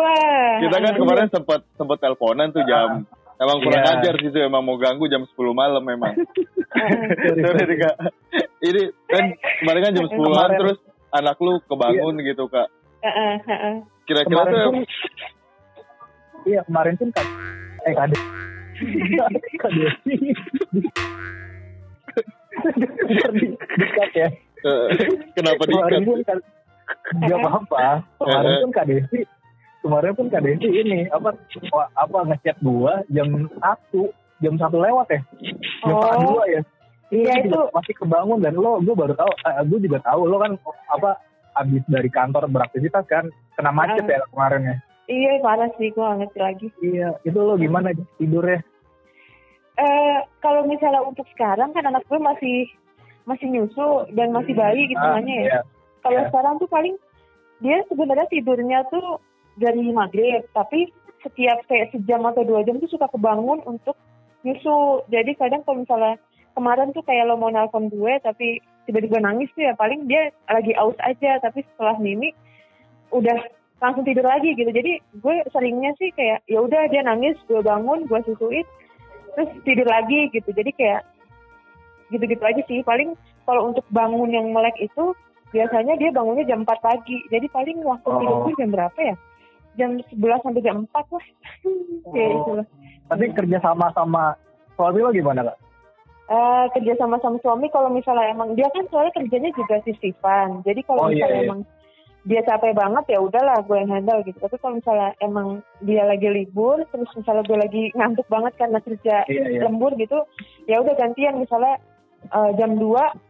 kita 0.59 0.77
kan 0.79 0.93
iya. 0.95 0.99
kemarin 0.99 1.27
sempat 1.31 1.61
sempat 1.75 1.99
teleponan 2.03 2.51
tuh 2.51 2.63
jam 2.67 3.07
emang 3.39 3.59
kurang 3.63 3.83
Iya. 3.87 3.95
ajar 4.03 4.15
sih 4.19 4.31
tuh 4.35 4.43
emang 4.43 4.63
mau 4.67 4.75
ganggu 4.79 5.07
jam 5.07 5.23
10 5.23 5.35
malam 5.55 5.83
memang. 5.83 6.15
Sorry, 7.43 7.77
kak. 7.79 7.97
Ini 8.59 8.83
kan 9.07 9.25
kemarin 9.63 9.81
kan 9.87 9.93
jam 9.95 10.07
10-an 10.11 10.19
Kemarin. 10.27 10.59
terus 10.59 10.79
anak 11.15 11.39
lu 11.39 11.63
kebangun 11.71 12.15
gitu 12.27 12.45
kak. 12.51 12.69
Heeh, 13.07 13.35
heeh. 13.47 13.75
Kira-kira 14.11 14.43
tuh 14.51 14.83
iya 16.47 16.61
kemarin 16.65 16.95
pun 16.97 17.09
kan, 17.13 17.27
eh 17.87 17.93
kade, 18.79 19.39
kade 19.59 19.85
dekat 23.79 24.11
ya. 24.15 24.29
eh, 24.59 24.87
kenapa 25.35 25.63
pun 25.63 26.21
kan, 26.27 26.39
nggak 27.15 27.39
apa-apa. 27.39 27.77
Kemarin 28.19 28.55
pun 28.61 28.71
kak 28.73 28.87
Desi, 28.87 29.21
kemarin 29.81 30.13
pun 30.15 30.27
kak 30.29 30.43
Desi 30.43 30.69
ini 30.69 30.99
apa 31.09 31.35
apa 31.95 32.19
ngechat 32.27 32.57
gua 32.61 33.03
jam 33.09 33.49
satu, 33.57 34.11
jam 34.41 34.55
satu 34.57 34.77
lewat 34.79 35.07
ya, 35.09 35.21
jam 35.83 35.87
Oh. 35.87 36.03
setengah 36.03 36.19
dua 36.27 36.45
ya. 36.49 36.63
Iya 37.09 37.41
Gua 37.41 37.41
itu 37.41 37.61
masih 37.73 37.95
kebangun 37.97 38.39
dan 38.45 38.53
lo, 38.53 38.77
gue 38.79 38.93
baru 38.93 39.17
tahu, 39.17 39.33
eh, 39.33 39.65
gue 39.65 39.81
juga 39.81 39.99
tahu 40.05 40.29
lo 40.29 40.37
kan 40.37 40.53
apa 40.93 41.17
habis 41.57 41.81
dari 41.89 42.07
kantor 42.07 42.47
beraktivitas 42.47 43.03
kan 43.09 43.25
kena 43.57 43.73
macet 43.73 44.05
Ah. 44.05 44.13
ya 44.13 44.19
kemarin 44.29 44.63
ya. 44.63 44.77
iya 45.09 45.41
parah 45.41 45.73
sih 45.81 45.89
gue 45.89 46.05
nggak 46.05 46.19
ngerti 46.21 46.39
lagi. 46.39 46.67
Iya, 46.85 47.09
itu 47.25 47.35
lo 47.35 47.57
gimana 47.57 47.97
tidurnya? 48.21 48.61
Eh 49.79 50.19
kalau 50.43 50.67
misalnya 50.67 51.07
untuk 51.07 51.25
sekarang 51.35 51.71
kan 51.71 51.87
anak 51.87 52.03
gue 52.11 52.19
masih 52.19 52.67
masih 53.31 53.47
nyusu 53.47 54.11
dan 54.19 54.35
masih 54.35 54.57
bayi 54.59 54.91
gitu 54.91 54.99
Ah, 54.99 55.21
namanya 55.21 55.35
ya. 55.39 55.45
iya. 55.47 55.61
Kalau 56.03 56.21
iya. 56.25 56.29
sekarang 56.33 56.55
tuh 56.59 56.67
paling 56.67 56.95
dia 57.63 57.79
sebenarnya 57.87 58.27
tidurnya 58.31 58.79
tuh 58.91 59.23
dari 59.59 59.87
maghrib 59.95 60.43
tapi 60.51 60.91
setiap 61.23 61.63
kayak 61.67 61.91
sejam 61.95 62.23
atau 62.27 62.43
dua 62.47 62.63
jam 62.63 62.79
tuh 62.83 62.91
suka 62.91 63.07
kebangun 63.11 63.63
untuk 63.67 63.95
nyusu. 64.43 65.07
Jadi 65.11 65.35
kadang 65.39 65.63
kalau 65.63 65.83
misalnya 65.83 66.15
kemarin 66.59 66.91
tuh 66.91 67.07
kayak 67.07 67.31
lo 67.31 67.39
mau 67.39 67.51
nelpon 67.51 67.87
gue 67.91 68.13
tapi 68.23 68.59
tiba-tiba 68.87 69.23
nangis 69.23 69.51
tuh 69.55 69.63
ya 69.69 69.79
paling 69.79 70.11
dia 70.11 70.35
lagi 70.51 70.75
aus 70.75 70.97
aja 71.05 71.39
tapi 71.39 71.63
setelah 71.63 71.95
mimi 72.03 72.35
udah 73.15 73.37
langsung 73.79 74.03
tidur 74.03 74.27
lagi 74.27 74.59
gitu. 74.59 74.71
Jadi 74.75 74.99
gue 75.23 75.37
seringnya 75.55 75.95
sih 76.03 76.11
kayak 76.19 76.43
ya 76.51 76.59
udah 76.59 76.91
dia 76.91 77.03
nangis, 77.07 77.39
gue 77.47 77.63
bangun, 77.63 78.11
gue 78.11 78.21
susuin, 78.27 78.67
terus 79.35 79.51
tidur 79.65 79.89
lagi 79.89 80.29
gitu. 80.31 80.49
Jadi 80.53 80.71
kayak 80.73 81.03
gitu-gitu 82.09 82.45
aja 82.45 82.63
sih. 82.65 82.81
Paling 82.83 83.13
kalau 83.45 83.73
untuk 83.73 83.85
bangun 83.91 84.31
yang 84.33 84.49
melek 84.53 84.77
itu 84.79 85.13
biasanya 85.51 85.97
dia 85.97 86.13
bangunnya 86.13 86.45
jam 86.45 86.65
4 86.65 86.79
pagi. 86.81 87.19
Jadi 87.29 87.47
paling 87.49 87.81
waktu 87.85 88.09
Oh. 88.09 88.21
tidur 88.21 88.55
jam 88.57 88.71
berapa 88.73 88.99
ya? 89.01 89.15
Jam 89.77 89.91
11 90.11 90.43
sampai 90.43 90.63
jam 90.65 90.77
4 90.85 91.07
lah. 91.13 91.27
Kayak 92.13 92.31
Oh. 92.45 92.55
lah. 92.61 92.67
Tapi 93.09 93.25
kerja 93.33 93.59
sama 93.61 93.89
sama 93.97 94.37
suami 94.77 95.01
lo 95.01 95.11
gimana 95.11 95.49
kak? 95.49 95.59
Eh, 96.29 96.65
kerja 96.77 96.93
sama 97.01 97.17
sama 97.25 97.41
suami 97.41 97.73
kalau 97.73 97.89
misalnya 97.89 98.29
emang 98.29 98.53
dia 98.53 98.69
kan 98.69 98.85
soalnya 98.93 99.17
kerjanya 99.17 99.49
juga 99.57 99.81
sisifan. 99.81 100.61
Jadi 100.61 100.85
kalau 100.85 101.09
Oh, 101.09 101.09
iya, 101.09 101.25
misalnya 101.25 101.41
iya. 101.41 101.47
emang 101.49 101.61
dia 102.29 102.45
capek 102.45 102.77
banget 102.77 103.05
ya 103.09 103.19
udahlah 103.25 103.65
gue 103.65 103.77
yang 103.81 103.89
handle 103.89 104.21
gitu. 104.21 104.37
Tapi 104.37 104.61
kalau 104.61 104.77
misalnya 104.77 105.17
emang 105.25 105.65
dia 105.81 106.05
lagi 106.05 106.29
libur 106.29 106.85
terus 106.93 107.09
misalnya 107.17 107.43
gue 107.49 107.57
lagi 107.57 107.83
ngantuk 107.97 108.29
banget 108.29 108.53
karena 108.61 108.79
kerja 108.85 109.25
Iya, 109.25 109.43
iya. 109.49 109.61
lembur 109.65 109.97
gitu, 109.97 110.29
ya 110.69 110.77
udah 110.85 110.93
gantian 110.93 111.41
misalnya 111.41 111.81
eh, 112.29 112.51
jam 112.61 112.77
2 112.77 112.85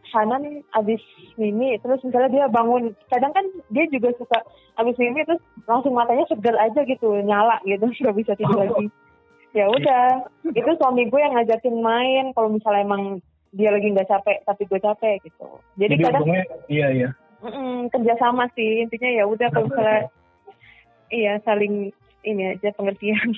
Hanan 0.09 0.65
abis 0.73 0.99
mimi 1.37 1.77
terus 1.79 2.01
misalnya 2.01 2.29
dia 2.33 2.45
bangun 2.49 2.91
kadang 3.07 3.29
kan 3.31 3.45
dia 3.69 3.85
juga 3.93 4.09
suka 4.17 4.41
abis 4.81 4.97
mimi 4.97 5.21
terus 5.21 5.37
langsung 5.69 5.93
matanya 5.93 6.25
seger 6.25 6.57
aja 6.57 6.81
gitu 6.81 7.13
nyala 7.21 7.61
gitu 7.63 7.85
nggak 8.01 8.17
bisa 8.17 8.33
tidur 8.33 8.57
Oh. 8.57 8.65
lagi 8.65 8.89
ya 9.57 9.65
udah 9.69 10.25
itu 10.49 10.71
suami 10.81 11.05
gue 11.09 11.21
yang 11.21 11.33
ngajakin 11.37 11.77
main 11.81 12.25
kalau 12.33 12.49
misalnya 12.53 12.81
emang 12.85 13.03
dia 13.53 13.69
lagi 13.69 13.93
nggak 13.93 14.09
capek 14.09 14.41
tapi 14.45 14.65
gue 14.65 14.77
capek 14.81 15.15
gitu 15.25 15.47
jadi, 15.77 15.93
Jadi 15.97 16.03
kadang 16.05 16.21
untungnya 16.25 16.45
iya 16.69 16.87
iya. 16.89 17.09
Mm, 17.43 17.89
kerjasama 17.91 18.47
sih 18.55 18.83
intinya 18.83 19.09
ya 19.09 19.23
udah 19.27 19.47
kalau 19.51 19.67
misalnya 19.67 20.07
iya 21.09 21.39
saling 21.43 21.91
ini 22.23 22.43
aja 22.55 22.69
pengertian 22.75 23.31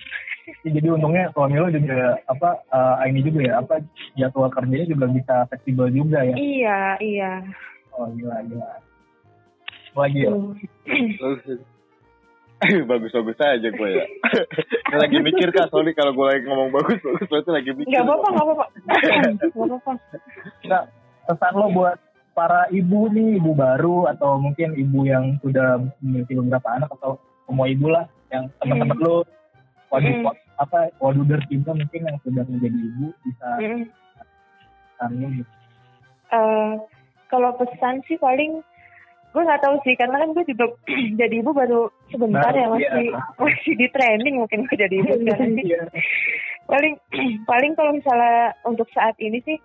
Ya, 0.65 0.73
Jadi 0.73 0.89
untungnya 0.89 1.29
suami 1.37 1.53
lo 1.53 1.69
juga 1.69 2.17
apa 2.25 2.49
eh, 2.73 3.13
ini 3.13 3.21
juga 3.21 3.39
ya 3.45 3.53
apa 3.61 3.77
jadwal 4.17 4.49
kerjanya 4.49 4.89
juga 4.89 5.05
bisa 5.13 5.35
fleksibel 5.47 5.87
juga 5.93 6.25
ya. 6.25 6.33
iya 6.33 6.79
iya 6.97 7.31
Oh 7.93 8.09
gila 8.17 8.41
gila. 8.49 8.69
Lagi 9.93 10.19
ya. 10.25 10.31
Hmm. 10.33 10.57
bagus 12.89 13.11
bagus 13.21 13.39
aja 13.41 13.69
gue 13.69 13.89
ya 13.89 14.05
lagi 15.01 15.17
mikir 15.21 15.49
kak 15.49 15.69
soalnya 15.69 15.93
kalau 15.97 16.13
gue 16.13 16.25
lagi 16.25 16.45
ngomong 16.45 16.69
bagus 16.73 16.97
bagus 17.01 17.25
berarti 17.29 17.49
lagi 17.53 17.71
mikir 17.73 17.89
nggak 17.89 18.05
apa-apa 18.05 18.27
nggak 18.33 18.45
apa-apa 18.45 18.65
nggak 19.45 19.49
apa-apa 19.77 19.91
Kak, 20.65 20.83
pesan 21.25 21.53
lo 21.57 21.67
buat 21.73 21.97
para 22.41 22.65
ibu 22.73 23.05
nih, 23.13 23.37
ibu 23.37 23.53
baru 23.53 24.09
atau 24.09 24.41
mungkin 24.41 24.73
ibu 24.73 25.05
yang 25.05 25.37
sudah 25.45 25.77
memiliki 26.01 26.33
beberapa 26.33 26.73
anak 26.73 26.89
atau 26.97 27.21
semua 27.45 27.69
ibu 27.69 27.85
lah 27.85 28.09
yang 28.33 28.49
teman-teman 28.57 28.97
lo 28.97 29.21
waduh 29.93 30.09
Hmm. 30.09 30.33
apa 30.57 30.89
waduh 30.97 31.21
tercinta 31.27 31.69
mungkin 31.77 32.01
yang 32.09 32.17
sudah 32.25 32.41
menjadi 32.49 32.79
ibu 32.81 33.13
bisa 33.21 33.47
Mm. 33.61 33.85
lo 35.05 35.27
gitu. 35.37 35.51
Eh, 36.31 36.73
kalau 37.29 37.49
pesan 37.61 38.01
sih 38.09 38.17
paling 38.17 38.65
gue 39.31 39.41
nggak 39.45 39.61
tahu 39.61 39.75
sih 39.85 39.93
karena 39.95 40.17
kan 40.17 40.33
gue 40.33 40.43
juga 40.49 40.65
jadi 41.21 41.35
ibu 41.45 41.51
baru 41.53 41.93
sebentar 42.09 42.49
Baru, 42.51 42.57
ya 42.57 42.67
masih 42.73 43.05
iya. 43.05 43.19
masih 43.37 43.73
di 43.77 43.87
training 43.93 44.35
mungkin 44.41 44.65
gue 44.65 44.77
jadi 44.81 44.95
ibu 44.97 45.11
sekarang 45.21 45.51
sih. 45.55 45.65
Iya. 45.69 45.83
paling 46.65 46.93
paling 47.49 47.71
kalau 47.77 47.91
misalnya 47.93 48.55
untuk 48.65 48.89
saat 48.91 49.13
ini 49.21 49.37
sih 49.45 49.61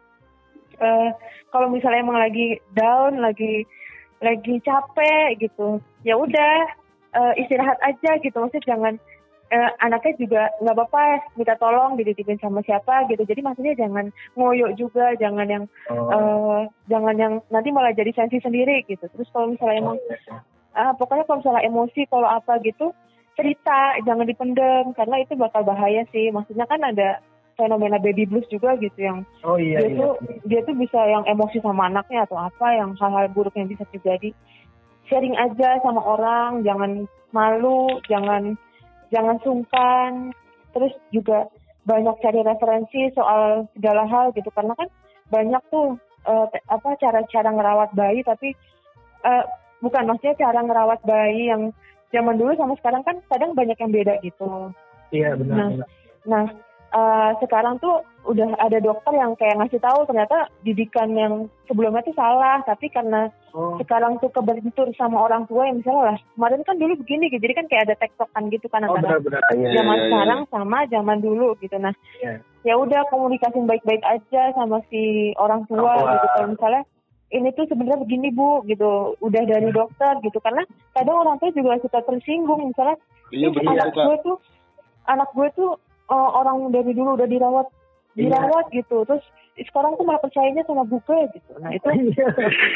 eh 0.80 1.10
kalau 1.50 1.72
misalnya 1.72 2.04
emang 2.04 2.18
lagi 2.20 2.60
down 2.76 3.20
lagi 3.20 3.64
lagi 4.20 4.60
capek 4.64 5.36
gitu 5.40 5.80
ya 6.04 6.16
udah 6.16 6.56
eh, 7.16 7.32
istirahat 7.44 7.78
aja 7.84 8.20
gitu. 8.20 8.36
Maksudnya 8.36 8.68
jangan 8.68 8.94
eh, 9.50 9.70
anaknya 9.80 10.12
juga 10.18 10.42
nggak 10.62 10.76
apa-apa 10.76 11.02
minta 11.38 11.54
tolong 11.56 11.94
dititipin 12.00 12.38
sama 12.42 12.60
siapa 12.66 13.06
gitu. 13.10 13.22
Jadi 13.22 13.40
maksudnya 13.44 13.74
jangan 13.78 14.10
ngoyo 14.34 14.72
juga 14.74 15.14
jangan 15.16 15.46
yang 15.46 15.64
Oh, 15.86 16.10
eh, 16.12 16.60
jangan 16.90 17.16
yang 17.16 17.34
nanti 17.52 17.68
malah 17.70 17.94
jadi 17.94 18.10
sensi 18.12 18.42
sendiri 18.42 18.84
gitu. 18.88 19.06
Terus 19.06 19.28
kalau 19.30 19.54
misalnya 19.54 19.78
emang 19.80 19.98
ah, 20.76 20.92
pokoknya 20.98 21.24
kalau 21.24 21.40
misalnya 21.40 21.62
emosi 21.66 22.00
kalau 22.10 22.28
apa 22.28 22.58
gitu 22.64 22.92
cerita 23.36 24.00
jangan 24.04 24.26
dipendem. 24.26 24.84
Karena 24.96 25.16
itu 25.22 25.38
bakal 25.38 25.62
bahaya 25.62 26.02
sih. 26.10 26.32
Maksudnya 26.32 26.66
kan 26.66 26.82
ada 26.82 27.22
fenomena 27.56 27.98
baby 27.98 28.28
blues 28.28 28.46
juga 28.52 28.76
gitu 28.78 28.96
yang 29.00 29.24
oh 29.42 29.56
iya 29.56 29.80
dia 29.80 29.88
iya. 29.90 29.98
tuh 29.98 30.12
dia 30.44 30.60
tuh 30.62 30.76
bisa 30.76 31.00
yang 31.08 31.24
emosi 31.24 31.58
sama 31.64 31.88
anaknya 31.88 32.28
atau 32.28 32.36
apa 32.36 32.66
yang 32.76 32.92
hal-hal 33.00 33.26
buruk 33.32 33.56
yang 33.56 33.66
bisa 33.66 33.82
terjadi 33.90 34.30
sharing 35.08 35.34
aja 35.34 35.80
sama 35.80 36.00
orang 36.04 36.62
jangan 36.62 37.08
malu 37.32 37.88
jangan 38.06 38.54
jangan 39.10 39.36
sungkan 39.42 40.30
terus 40.76 40.92
juga 41.10 41.48
banyak 41.88 42.16
cari 42.20 42.40
referensi 42.42 43.10
soal 43.14 43.70
segala 43.78 44.04
hal 44.04 44.34
gitu 44.36 44.50
karena 44.52 44.74
kan 44.74 44.88
banyak 45.30 45.62
tuh 45.70 45.96
te- 46.26 46.66
apa 46.66 46.98
cara-cara 46.98 47.50
ngerawat 47.54 47.90
bayi 47.94 48.20
tapi 48.26 48.50
eh, 49.22 49.44
bukan 49.78 50.10
maksudnya 50.10 50.34
cara 50.38 50.60
ngerawat 50.66 51.00
bayi 51.06 51.54
yang 51.54 51.70
zaman 52.10 52.34
dulu 52.34 52.52
sama 52.58 52.74
sekarang 52.82 53.02
kan 53.06 53.16
kadang 53.30 53.54
banyak 53.54 53.78
yang 53.78 53.92
beda 53.94 54.14
gitu 54.22 54.74
Iya 55.14 55.38
benar. 55.38 55.56
Nah, 55.56 55.68
benar. 55.70 55.88
Nah, 56.26 56.44
eh, 56.92 57.30
sekarang 57.42 57.78
tuh 57.78 58.02
udah 58.26 58.58
ada 58.58 58.78
dokter 58.82 59.14
yang 59.14 59.38
kayak 59.38 59.58
ngasih 59.62 59.78
tahu 59.78 60.02
ternyata 60.06 60.50
didikan 60.66 61.14
yang 61.14 61.46
sebelumnya 61.70 62.02
tuh 62.02 62.14
salah, 62.18 62.62
tapi 62.66 62.90
karena 62.90 63.30
Oh, 63.56 63.80
sekarang 63.80 64.20
tuh 64.20 64.28
kebentur 64.28 64.84
sama 65.00 65.16
orang 65.24 65.48
tua 65.48 65.64
yang 65.64 65.80
misalnya 65.80 66.12
lah, 66.12 66.18
kemarin 66.36 66.60
kan 66.60 66.76
dulu 66.76 66.92
begini 67.00 67.32
gitu, 67.32 67.40
jadi 67.48 67.56
kan 67.56 67.66
kayak 67.72 67.84
ada 67.88 67.96
tektokan 67.96 68.52
gitu 68.52 68.68
kan 68.68 68.84
oh 68.84 68.92
antara. 69.00 69.16
Iya, 69.16 69.40
Iya, 69.56 69.80
zaman 69.80 69.96
iya, 69.96 70.04
iya. 70.04 70.08
sekarang 70.12 70.40
sama 70.52 70.78
zaman 70.92 71.18
dulu 71.24 71.48
gitu. 71.64 71.76
Nah, 71.80 71.94
Iya. 72.20 72.44
ya 72.68 72.74
udah 72.76 73.08
komunikasi 73.08 73.56
baik-baik 73.64 74.04
aja 74.04 74.52
sama 74.52 74.84
si 74.92 75.32
orang 75.40 75.64
tua 75.72 75.88
tua. 75.88 76.12
gitu. 76.20 76.26
Kalau 76.36 76.48
misalnya 76.52 76.82
ini 77.32 77.48
tuh 77.56 77.64
sebenarnya 77.72 78.04
begini 78.04 78.28
bu, 78.28 78.60
gitu, 78.68 79.16
udah 79.24 79.42
dari 79.48 79.72
dokter 79.72 80.12
gitu, 80.20 80.36
karena 80.44 80.62
kadang 80.92 81.16
orang 81.16 81.36
tua 81.40 81.48
juga 81.56 81.80
suka 81.80 81.98
tersinggung 82.04 82.60
misalnya 82.76 83.00
iya 83.32 83.48
Ih, 83.48 83.56
benar 83.56 83.72
anak 83.72 83.96
gue 83.96 84.16
tuh 84.20 84.36
anak 85.08 85.28
gue 85.32 85.48
tuh 85.56 85.70
uh, 86.08 86.30
orang 86.34 86.70
dari 86.70 86.92
dulu 86.92 87.14
udah 87.14 87.26
dirawat 87.26 87.68
Iya. 88.12 88.32
dirawat 88.32 88.72
gitu. 88.72 89.04
Terus 89.04 89.20
sekarang 89.58 89.92
tuh 89.94 90.04
malah 90.04 90.16
percayanya 90.18 90.64
sama 90.64 90.82
buku 90.82 91.12
gitu. 91.30 91.52
Nah 91.60 91.68
itu 91.70 91.84
Iya. 91.84 92.26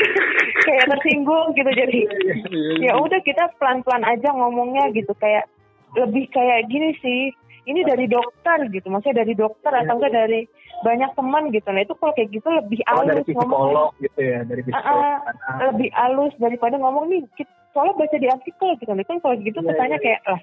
kayak 0.66 0.84
tersinggung 0.90 1.52
gitu. 1.52 1.70
Jadi 1.70 2.00
Iya, 2.04 2.34
ya 2.82 2.92
udah 2.96 3.20
kita 3.20 3.48
pelan 3.56 3.80
pelan 3.80 4.04
aja 4.04 4.28
ngomongnya 4.30 4.92
gitu. 4.92 5.12
Kayak 5.16 5.48
lebih 5.96 6.28
kayak 6.28 6.68
gini 6.68 6.92
sih. 6.98 7.32
Ini 7.62 7.84
dari 7.84 8.04
dokter 8.04 8.68
gitu. 8.68 8.88
Maksudnya 8.88 9.22
dari 9.22 9.32
dokter 9.32 9.70
atau 9.70 9.96
enggak 9.96 10.12
dari 10.12 10.40
banyak 10.80 11.12
teman 11.12 11.48
gitu. 11.48 11.68
Nah 11.68 11.82
itu 11.84 11.94
kalau 11.94 12.12
kayak 12.12 12.30
gitu 12.32 12.48
lebih 12.50 12.80
Oh, 12.86 13.00
dari 13.00 13.20
halus 13.20 13.28
ngomongnya. 13.30 13.48
psikolog 13.48 13.90
gitu 14.00 14.20
ya, 14.20 14.38
dari 14.44 14.60
psikolog. 14.64 15.00
Ah, 15.04 15.18
Ah, 15.46 15.58
lebih 15.68 15.88
halus 15.92 16.34
daripada 16.36 16.76
ngomong 16.76 17.04
nih 17.08 17.20
kita, 17.32 17.52
soalnya 17.72 17.94
baca 17.96 18.16
di 18.16 18.28
artikel 18.28 18.68
gitu. 18.76 18.88
Kan 18.88 19.00
kan 19.04 19.18
kalau 19.20 19.34
gitu 19.38 19.58
Iya, 19.60 19.68
kesannya 19.68 19.96
iya. 19.96 20.04
kayak 20.04 20.20
lah 20.26 20.40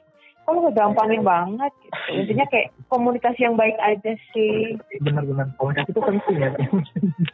lu 0.48 0.72
gampangin 0.72 1.22
banget 1.22 1.72
gitu. 1.84 2.24
intinya 2.24 2.46
kayak 2.48 2.72
komunikasi 2.88 3.44
yang 3.44 3.60
baik 3.60 3.76
aja 3.78 4.16
sih 4.32 4.80
Benar-benar 5.04 5.52
komunikasi 5.60 5.92
itu 5.92 6.02
penting 6.02 6.36
ya. 6.40 6.50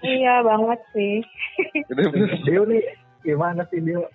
iya 0.02 0.36
banget 0.42 0.80
sih 0.92 1.16
Dio 2.44 2.66
nih 2.66 2.82
gimana 3.22 3.62
sih 3.70 3.80
Dio? 3.80 4.10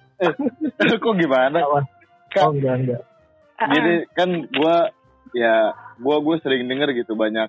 kok 0.99 1.15
gimana 1.15 1.63
Oh, 1.63 1.83
Kak. 2.29 2.53
enggak 2.53 2.75
enggak. 2.77 3.03
Jadi 3.59 3.95
kan 4.13 4.31
gua 4.53 4.93
ya 5.33 5.73
gua 5.97 6.21
gue 6.21 6.37
sering 6.45 6.69
denger 6.69 6.93
gitu 6.93 7.17
banyak 7.17 7.49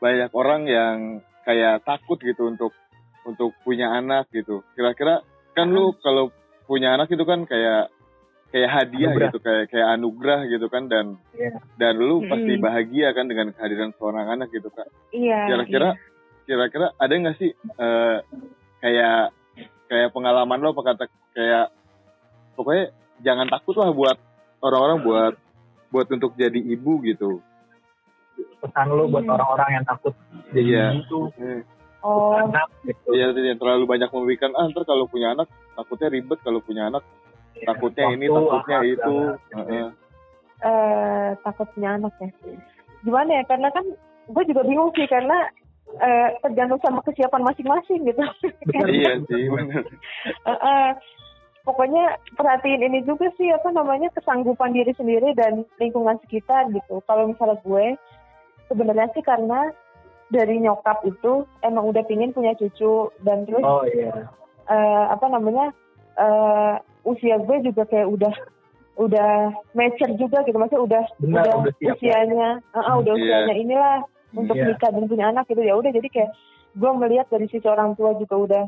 banyak 0.00 0.30
orang 0.32 0.64
yang 0.64 0.96
kayak 1.44 1.84
takut 1.84 2.16
gitu 2.18 2.48
untuk 2.48 2.72
untuk 3.26 3.52
punya 3.60 3.92
anak 3.92 4.30
gitu. 4.32 4.64
Kira-kira 4.72 5.20
kan 5.52 5.68
lu 5.68 5.92
kalau 6.00 6.32
punya 6.64 6.94
anak 6.96 7.10
itu 7.10 7.22
kan 7.22 7.44
kayak 7.44 7.92
kayak 8.56 8.70
hadiah 8.72 9.12
Anugerah. 9.12 9.28
gitu 9.28 9.38
kayak 9.38 9.64
kayak 9.68 9.88
anugerah 9.92 10.40
gitu 10.48 10.66
kan 10.66 10.88
dan 10.88 11.20
Iya. 11.30 11.60
dan 11.76 11.92
lu 11.94 12.16
Mm-mm. 12.18 12.30
pasti 12.32 12.52
bahagia 12.56 13.12
kan 13.12 13.28
dengan 13.28 13.52
kehadiran 13.52 13.92
seorang 13.92 14.26
anak 14.30 14.48
gitu 14.48 14.72
kak. 14.72 14.88
iya 15.12 15.44
Kira-kira 15.46 15.92
kira-kira 16.42 16.86
ada 16.96 17.12
nggak 17.12 17.36
sih 17.36 17.52
eh, 17.52 18.16
kayak 18.78 19.36
kayak 19.86 20.08
pengalaman 20.10 20.56
lo 20.58 20.72
apa 20.72 20.82
kata 20.86 21.04
kayak 21.30 21.68
pokoknya 22.54 22.84
jangan 23.20 23.44
takut 23.46 23.76
lah 23.76 23.92
buat 23.92 24.16
orang-orang 24.58 24.98
buat 25.02 25.34
buat 25.86 26.06
untuk 26.08 26.32
jadi 26.34 26.56
ibu 26.56 27.04
gitu. 27.04 27.44
Pesan 28.58 28.88
lu 28.90 29.04
buat 29.06 29.20
Hmm. 29.22 29.34
orang-orang 29.34 29.68
yang 29.74 29.84
takut 29.84 30.16
jadi 30.50 30.64
Iya. 30.64 30.84
ibu 30.96 31.28
Hmm. 31.34 31.60
oh 32.00 32.40
anak 32.40 32.72
gitu. 32.82 33.12
Iya, 33.12 33.32
yang 33.32 33.58
terlalu 33.58 33.84
banyak 33.84 34.08
memikirkan 34.08 34.52
ah 34.54 34.64
ntar 34.66 34.84
kalau 34.84 35.04
punya 35.04 35.32
anak 35.32 35.44
takutnya 35.72 36.08
ribet 36.08 36.40
kalau 36.40 36.58
punya 36.58 36.88
anak 36.88 37.04
takutnya 37.64 38.06
ini 38.12 38.26
Waktu, 38.28 38.44
takutnya 38.50 38.76
ah, 38.76 38.84
itu. 38.84 39.14
eh 40.56 41.28
takutnya 41.40 41.88
anak 42.00 42.14
ya 42.20 42.28
gimana 43.04 43.30
ya 43.38 43.42
karena 43.46 43.68
kan 43.70 43.84
gue 44.26 44.42
juga 44.50 44.62
bingung 44.66 44.90
sih 44.98 45.06
karena 45.06 45.46
eh, 46.02 46.28
tergantung 46.42 46.80
sama 46.82 47.00
kesiapan 47.06 47.46
masing-masing 47.46 48.00
gitu. 48.04 48.22
Iya 48.90 49.22
sih 49.30 49.46
pokoknya 51.66 52.14
perhatiin 52.38 52.86
ini 52.86 53.02
juga 53.02 53.26
sih 53.34 53.50
apa 53.50 53.74
namanya 53.74 54.06
kesanggupan 54.14 54.70
diri 54.70 54.94
sendiri 54.94 55.34
dan 55.34 55.66
lingkungan 55.82 56.14
sekitar 56.22 56.70
gitu. 56.70 57.02
Kalau 57.10 57.26
misalnya 57.26 57.58
gue 57.66 57.86
sebenarnya 58.70 59.10
sih 59.18 59.24
karena 59.26 59.74
dari 60.30 60.62
nyokap 60.62 61.02
itu 61.06 61.42
emang 61.66 61.90
udah 61.90 62.02
pingin 62.06 62.30
punya 62.30 62.54
cucu 62.54 63.10
dan 63.26 63.46
terus 63.46 63.62
Oh 63.66 63.82
iya. 63.86 64.30
eh, 64.70 65.04
apa 65.10 65.26
namanya 65.26 65.74
eh, 66.16 66.74
usia 67.04 67.36
gue 67.38 67.56
juga 67.62 67.82
kayak 67.86 68.08
udah 68.08 68.34
udah 68.96 69.52
mature 69.76 70.12
juga 70.16 70.40
gitu. 70.42 70.56
Maksudnya 70.56 70.82
udah 70.82 71.04
Benar, 71.20 71.42
udah, 71.44 71.54
udah 71.62 71.74
siap, 71.78 71.96
usianya 72.00 72.48
eh, 72.60 72.80
eh, 72.80 72.94
udah 72.96 73.12
Iya. 73.12 73.20
usianya 73.20 73.54
inilah 73.54 73.96
untuk 74.32 74.56
Iya. 74.56 74.64
nikah 74.72 74.90
dan 74.90 75.04
punya 75.06 75.24
anak 75.30 75.44
gitu. 75.46 75.60
Ya 75.62 75.74
udah 75.76 75.90
jadi 75.92 76.08
kayak 76.08 76.30
gue 76.76 76.90
melihat 76.96 77.26
dari 77.28 77.46
sisi 77.48 77.64
orang 77.68 77.92
tua 77.96 78.16
juga 78.16 78.36
udah 78.36 78.64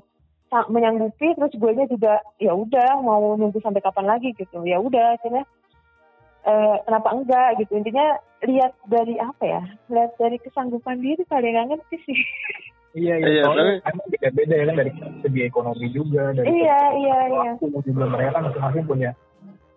menyanggupi 0.73 1.37
terus 1.37 1.53
gue 1.53 1.71
nya 1.77 1.85
juga 1.93 2.25
ya 2.41 2.57
udah 2.57 3.05
mau 3.05 3.37
nunggu 3.37 3.61
sampai 3.61 3.85
kapan 3.85 4.07
lagi 4.09 4.33
gitu. 4.33 4.65
Ya 4.65 4.81
udah 4.81 5.17
akhirnya 5.17 5.45
eh, 6.45 6.77
kenapa 6.89 7.09
enggak 7.13 7.49
gitu. 7.61 7.77
Intinya 7.77 8.17
lihat 8.45 8.73
dari 8.89 9.21
apa 9.21 9.45
ya? 9.45 9.63
Lihat 9.93 10.17
dari 10.17 10.37
kesanggupan 10.41 11.01
diri 11.01 11.25
kali 11.29 11.53
nggak 11.53 11.69
ngerti 11.69 11.97
sih 12.05 12.21
Iya, 12.97 13.15
iya. 13.21 13.29
Iya, 13.29 13.43
Soalnya 13.45 13.65
tapi- 13.85 13.91
emang 13.93 14.07
beda-beda 14.09 14.55
ya 14.57 14.65
kan 14.65 14.77
dari 14.81 14.91
segi 15.21 15.41
ekonomi 15.45 15.87
juga, 15.93 16.23
dari 16.33 16.47
Iya, 16.49 16.79
iya, 16.97 17.19
iya. 17.29 17.51
juga 17.61 18.05
mereka 18.09 18.31
kan 18.33 18.43
masing-masing 18.49 18.85
punya 18.89 19.11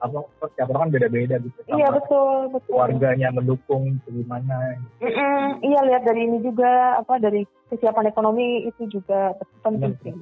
apa 0.01 0.17
setiap 0.41 0.67
orang 0.73 0.81
kan 0.81 0.93
beda-beda 0.97 1.35
gitu. 1.37 1.57
Sama 1.61 1.77
Iya, 1.77 1.87
betul, 1.93 2.37
betul. 2.49 2.71
Keluarganya 2.73 3.27
mendukung 3.29 3.83
gimana. 4.09 4.57
Mm-mm, 4.97 5.61
iya 5.61 5.79
lihat 5.85 6.01
dari 6.01 6.25
ini 6.25 6.41
juga 6.41 6.97
apa 6.97 7.21
dari 7.21 7.45
kesiapan 7.69 8.09
ekonomi 8.09 8.65
itu 8.65 8.89
juga 8.89 9.37
penting 9.61 9.93
sih 10.01 10.13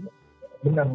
Benar, 0.60 0.92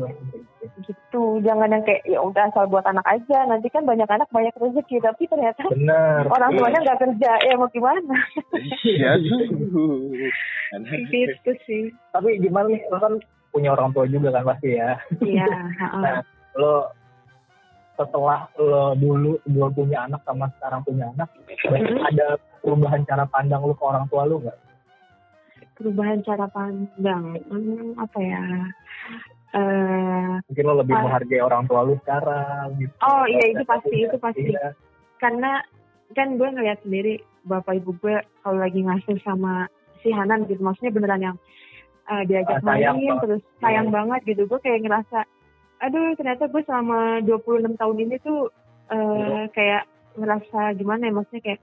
gitu. 0.84 1.40
Jangan 1.40 1.72
yang 1.72 1.84
kayak 1.88 2.04
ya 2.04 2.20
udah 2.20 2.52
asal 2.52 2.68
buat 2.68 2.84
anak 2.84 3.04
aja. 3.08 3.48
Nanti 3.48 3.72
kan 3.72 3.88
banyak 3.88 4.04
anak 4.04 4.28
banyak 4.28 4.52
rezeki. 4.60 5.00
Tapi 5.00 5.24
ternyata 5.24 5.64
Benar. 5.72 6.28
orang 6.28 6.52
tuanya 6.52 6.78
nggak 6.84 7.00
kerja. 7.00 7.32
Ya 7.40 7.54
mau 7.56 7.72
gimana? 7.72 8.16
Iya. 8.84 9.16
gitu 11.12 11.50
sih. 11.64 11.88
Tapi 12.12 12.44
gimana 12.44 12.68
nih, 12.68 12.84
lo 12.92 13.00
kan 13.00 13.16
punya 13.48 13.72
orang 13.72 13.96
tua 13.96 14.04
juga 14.04 14.34
kan 14.36 14.44
pasti 14.52 14.76
ya. 14.76 15.00
iya 15.24 15.48
Nah, 16.04 16.20
lo 16.60 16.92
setelah 17.94 18.50
lo 18.58 18.92
dulu 18.98 19.38
dulu 19.48 19.70
punya 19.70 20.04
anak 20.04 20.20
sama 20.26 20.50
sekarang 20.58 20.82
punya 20.82 21.08
anak, 21.14 21.30
ada 22.10 22.34
perubahan 22.58 23.06
cara 23.06 23.24
pandang 23.30 23.62
lo 23.62 23.72
ke 23.72 23.84
orang 23.86 24.04
tua 24.10 24.26
lo 24.26 24.42
nggak? 24.42 24.58
perubahan 25.74 26.22
cara 26.22 26.46
pandang 26.54 27.38
hmm, 27.50 27.98
apa 27.98 28.18
ya 28.22 28.42
eh 29.54 30.34
Mungkin 30.44 30.64
lo 30.66 30.74
lebih 30.82 30.94
Ah. 30.94 31.02
menghargai 31.02 31.40
orang 31.40 31.62
tua 31.64 31.80
lo 31.82 31.94
sekarang 31.96 32.74
gitu. 32.76 32.92
Oh, 33.00 33.24
iya, 33.24 33.44
itu 33.48 33.62
pasti, 33.64 33.96
itu 33.96 34.16
pasti. 34.18 34.50
Iya. 34.50 34.74
karena 35.16 35.62
kan 36.12 36.36
gue 36.36 36.44
ngeliat 36.46 36.84
sendiri 36.84 37.16
bapak 37.42 37.80
ibu 37.80 37.96
gue 37.96 38.12
kalau 38.40 38.60
lagi 38.60 38.76
ngasuh 38.78 39.16
sama 39.20 39.70
si 39.98 40.12
Hanan 40.12 40.44
gitu 40.44 40.60
maksudnya 40.60 40.92
beneran 40.92 41.22
yang 41.24 41.36
uh, 42.06 42.20
diajak 42.22 42.60
sayang 42.60 42.98
main 42.98 43.08
banget. 43.08 43.22
terus 43.24 43.42
sayang 43.58 43.88
Iya. 43.88 43.94
banget 43.94 44.20
gitu 44.26 44.42
gue 44.44 44.60
kayak 44.60 44.84
ngerasa 44.84 45.24
aduh 45.80 46.12
ternyata 46.14 46.44
gue 46.46 46.62
selama 46.62 47.24
26 47.24 47.40
tahun 47.74 47.96
ini 47.98 48.16
tuh 48.20 48.52
uh, 48.90 49.16
Iya. 49.16 49.42
kayak 49.50 49.82
ngerasa 50.14 50.60
gimana 50.76 51.02
ya 51.02 51.12
maksudnya 51.14 51.42
kayak 51.42 51.60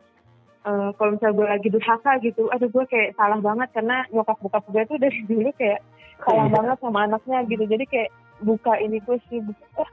uh, 0.65 0.89
kalau 0.97 1.15
misalnya 1.15 1.36
gue 1.38 1.47
lagi 1.47 1.67
durhaka 1.69 2.12
gitu 2.21 2.43
aduh 2.50 2.69
gue 2.69 2.86
kayak 2.89 3.13
salah 3.15 3.39
banget 3.39 3.69
karena 3.74 4.06
nyokap 4.10 4.38
bokap 4.41 4.63
gue 4.69 4.82
tuh 4.88 4.97
dari 4.97 5.19
dulu 5.30 5.50
kayak 5.58 5.80
sayang 6.21 6.50
Iya. 6.50 6.56
banget 6.58 6.78
sama 6.82 7.00
anaknya 7.10 7.38
gitu 7.50 7.63
jadi 7.65 7.84
kayak 7.89 8.10
buka 8.41 8.74
ini 8.78 8.97
gue 9.02 9.17
sih 9.30 9.38
buka, 9.41 9.65
ah, 9.78 9.89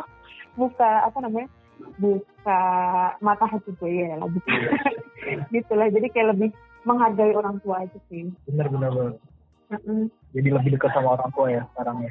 ah, 0.00 0.06
buka 0.56 0.90
apa 1.08 1.18
namanya 1.24 1.48
buka 2.00 2.60
mata 3.20 3.44
hati 3.48 3.70
gue 3.76 3.90
ya 3.92 4.16
lah 4.16 4.28
gitu 4.28 4.48
gitu 5.56 5.72
lah 5.74 5.88
jadi 5.88 6.06
kayak 6.12 6.28
lebih 6.36 6.50
menghargai 6.84 7.32
orang 7.32 7.56
tua 7.64 7.80
aja 7.84 7.98
sih 8.12 8.28
Bener 8.44 8.68
bener 8.68 8.90
bener. 8.92 9.14
Mm-mm. 9.72 10.12
Jadi 10.36 10.48
lebih 10.52 10.70
dekat 10.76 10.92
sama 10.92 11.16
orang 11.16 11.30
tua 11.32 11.46
ya 11.48 11.62
sekarang 11.72 11.96
ya. 12.04 12.10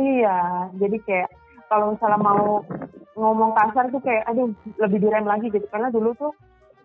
iya 0.00 0.36
jadi 0.80 0.96
kayak 1.04 1.28
kalau 1.68 1.92
misalnya 1.92 2.18
mau 2.20 2.64
ngomong 3.14 3.52
kasar 3.54 3.92
tuh 3.92 4.00
kayak 4.00 4.24
aduh 4.26 4.48
lebih 4.80 4.98
direm 5.04 5.28
lagi 5.28 5.52
gitu 5.52 5.68
karena 5.68 5.92
dulu 5.92 6.16
tuh 6.16 6.32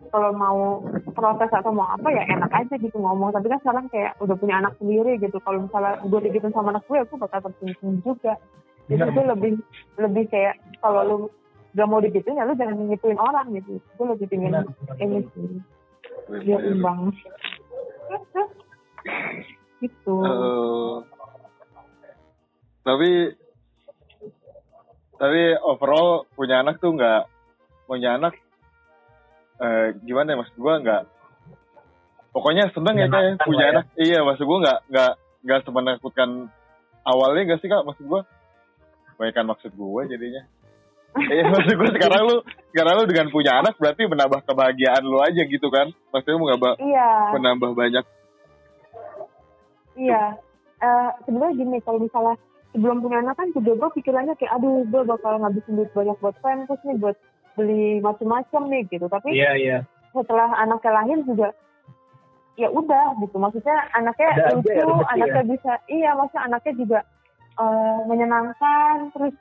kalau 0.10 0.30
mau 0.34 0.84
protes 1.14 1.50
atau 1.54 1.72
mau 1.74 1.88
apa 1.90 2.10
ya 2.10 2.26
enak 2.26 2.52
aja 2.52 2.76
gitu 2.78 2.98
ngomong. 2.98 3.34
Tapi 3.34 3.48
kan 3.50 3.60
sekarang 3.62 3.86
kayak 3.94 4.18
udah 4.20 4.36
punya 4.36 4.60
anak 4.60 4.76
sendiri 4.82 5.18
gitu. 5.22 5.38
Kalau 5.42 5.66
misalnya 5.66 6.02
gue 6.04 6.20
digituin 6.30 6.54
sama 6.54 6.74
anak 6.74 6.86
gue 6.86 6.98
aku 7.00 7.16
bakal 7.18 7.40
tersinggung 7.50 8.02
juga. 8.04 8.36
Jadi 8.90 9.06
gue 9.06 9.26
lebih 9.26 9.52
lebih 10.02 10.26
kayak 10.34 10.58
kalau 10.82 11.02
lu 11.06 11.18
gak 11.78 11.86
mau 11.86 12.02
digituin 12.02 12.42
ya 12.42 12.50
lu 12.50 12.58
jangan 12.58 12.76
ngituin 12.90 13.20
orang 13.22 13.48
gitu. 13.54 13.78
Gue 13.96 14.06
lebih 14.12 14.26
pingin 14.28 14.58
ini 14.98 15.22
sih. 15.34 15.62
Biar 16.30 16.62
imbang. 16.66 17.14
Gitu. 19.80 20.16
Eh, 20.20 20.96
tapi 22.84 23.10
tapi 25.20 25.42
overall 25.62 26.26
punya 26.34 26.64
anak 26.64 26.80
tuh 26.80 26.96
nggak 26.96 27.28
punya 27.86 28.16
anak 28.16 28.36
eh, 29.60 29.88
gimana 30.04 30.34
ya 30.34 30.38
maksud 30.40 30.58
gua 30.60 30.80
nggak 30.80 31.04
pokoknya 32.36 32.64
seneng 32.72 32.96
ya 32.96 33.08
kayak 33.08 33.40
Menyenangkan 33.40 33.48
punya 33.48 33.66
ya. 33.66 33.72
anak. 33.74 33.86
Iya 34.00 34.20
maksud 34.24 34.46
gua 34.46 34.58
nggak 34.64 34.80
nggak 34.92 35.12
nggak 35.40 35.60
semenakutkan 35.64 36.30
awalnya 37.08 37.42
gak 37.56 37.60
sih 37.64 37.70
kak 37.72 37.86
maksud 37.88 38.06
gua? 38.08 38.22
Banyakan 39.20 39.46
maksud 39.56 39.72
gua 39.76 40.04
jadinya. 40.08 40.44
Iya 41.34 41.50
maksud 41.50 41.74
gua 41.74 41.90
sekarang 41.90 42.22
lu 42.30 42.38
sekarang 42.70 42.94
lu 43.02 43.06
dengan 43.10 43.28
punya 43.34 43.52
anak 43.60 43.74
berarti 43.82 44.06
menambah 44.06 44.46
kebahagiaan 44.46 45.04
lu 45.04 45.18
aja 45.26 45.42
gitu 45.42 45.68
kan? 45.74 45.90
Maksudnya 46.14 46.38
menambah 46.38 46.74
iya. 46.80 47.10
menambah 47.34 47.72
banyak. 47.74 48.06
Iya, 50.00 50.40
Eh 50.80 51.10
sebenarnya 51.28 51.60
gini 51.60 51.78
kalau 51.84 52.00
misalnya 52.00 52.36
sebelum 52.72 53.04
punya 53.04 53.20
anak 53.20 53.36
kan 53.36 53.52
juga 53.52 53.72
gue 53.76 53.90
pikirannya 54.00 54.32
kayak 54.40 54.56
aduh 54.56 54.88
gue 54.88 55.02
bakal 55.04 55.36
ngabisin 55.44 55.76
duit 55.76 55.92
banyak 55.92 56.16
buat 56.24 56.36
pampers 56.40 56.82
nih 56.88 56.98
buat 57.04 57.18
beli 57.60 58.00
macam-macam 58.00 58.62
nih 58.72 58.84
gitu. 58.88 59.06
Tapi 59.06 59.36
Iya 59.36 59.52
iya. 59.60 59.78
setelah 60.16 60.48
anaknya 60.56 60.92
lahir 60.96 61.20
juga 61.28 61.52
ya 62.56 62.72
udah 62.72 63.20
gitu. 63.20 63.36
Maksudnya 63.36 63.78
anaknya 63.92 64.30
Ada 64.34 64.52
lucu 64.56 64.72
ya? 64.72 64.84
rezeki 64.84 65.06
anaknya 65.12 65.44
bisa 65.46 65.72
iya 65.88 66.10
maksudnya 66.16 66.44
anaknya 66.48 66.74
juga 66.76 67.00
eh, 67.56 68.00
menyenangkan. 68.08 68.96
Terus 69.12 69.34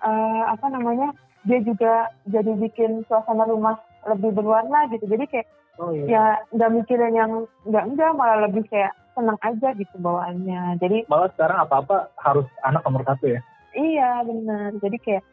eh, 0.00 0.42
apa 0.46 0.66
namanya 0.68 1.08
dia 1.44 1.60
juga 1.60 2.08
jadi 2.24 2.52
bikin 2.56 3.04
suasana 3.04 3.44
rumah 3.44 3.76
lebih 4.04 4.32
berwarna 4.32 4.88
gitu. 4.92 5.08
Jadi 5.08 5.24
kayak 5.28 5.48
Oh 5.74 5.90
iya. 5.90 6.06
ya 6.06 6.24
nggak 6.54 6.70
mikirin 6.70 7.18
yang 7.18 7.32
enggak 7.66 7.84
enggak 7.90 8.10
malah 8.14 8.46
lebih 8.46 8.62
kayak 8.70 8.94
senang 9.18 9.34
aja 9.42 9.74
gitu 9.74 9.94
bawaannya. 9.98 10.78
Jadi 10.78 11.02
Malah 11.10 11.34
sekarang 11.34 11.58
apa-apa 11.66 12.14
harus 12.22 12.46
anak 12.62 12.86
nomor 12.86 13.02
satu 13.02 13.26
ya. 13.26 13.42
iya 13.74 14.22
benar. 14.22 14.70
Jadi 14.78 14.96
kayak 15.02 15.24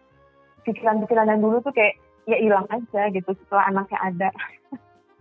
pikiran-pikiran 0.66 1.30
yang 1.30 1.42
dulu 1.42 1.62
tuh 1.62 1.74
kayak 1.74 1.94
ya 2.26 2.38
hilang 2.38 2.68
aja 2.70 3.02
gitu 3.10 3.30
setelah 3.46 3.66
anaknya 3.70 4.00
ada 4.02 4.30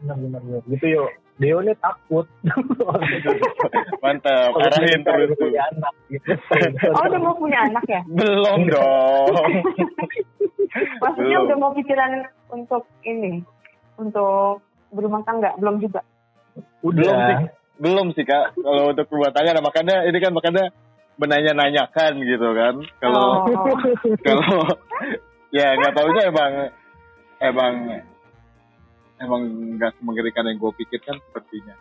Benar 0.00 0.16
benar 0.16 0.40
benar. 0.40 0.62
Gitu 0.64 0.86
yuk. 0.96 1.10
Deo 1.36 1.60
ini 1.60 1.72
takut. 1.76 2.24
mantap 4.04 4.52
arahin 4.56 5.00
terus 5.04 5.28
tuh 5.36 5.48
punya 5.48 5.62
anak 5.72 5.94
gitu. 6.08 6.30
oh 6.96 7.04
udah 7.04 7.20
mau 7.20 7.34
punya 7.36 7.58
anak 7.68 7.84
ya 7.84 8.00
belum 8.08 8.60
dong 8.68 9.52
maksudnya 11.04 11.36
Belum. 11.36 11.46
udah 11.48 11.56
mau 11.60 11.70
pikiran 11.76 12.12
untuk 12.48 12.82
ini 13.04 13.44
untuk 14.00 14.64
berumah 14.90 15.22
tangga 15.24 15.52
belum 15.60 15.80
juga 15.84 16.00
Udah. 16.80 16.96
belum 16.96 17.18
sih 17.20 17.36
belum 17.80 18.06
sih 18.16 18.24
kak 18.24 18.56
kalau 18.56 18.92
untuk 18.92 19.06
rumah 19.12 19.32
tangga 19.32 19.52
nah, 19.56 19.64
makanya 19.64 19.96
ini 20.08 20.18
kan 20.18 20.32
makanya 20.32 20.64
menanya-nanyakan 21.20 22.12
gitu 22.24 22.48
kan 22.56 22.74
kalau 22.98 23.44
Oh. 23.44 23.68
kalau 24.26 24.64
ya 25.52 25.76
nggak 25.76 25.92
taunya 25.92 26.22
emang 26.32 26.52
emang 27.40 27.74
emang 29.18 29.42
nggak 29.76 29.94
mengerikan 30.00 30.48
yang 30.48 30.56
gue 30.56 30.72
pikirkan 30.78 31.20
sepertinya 31.28 31.74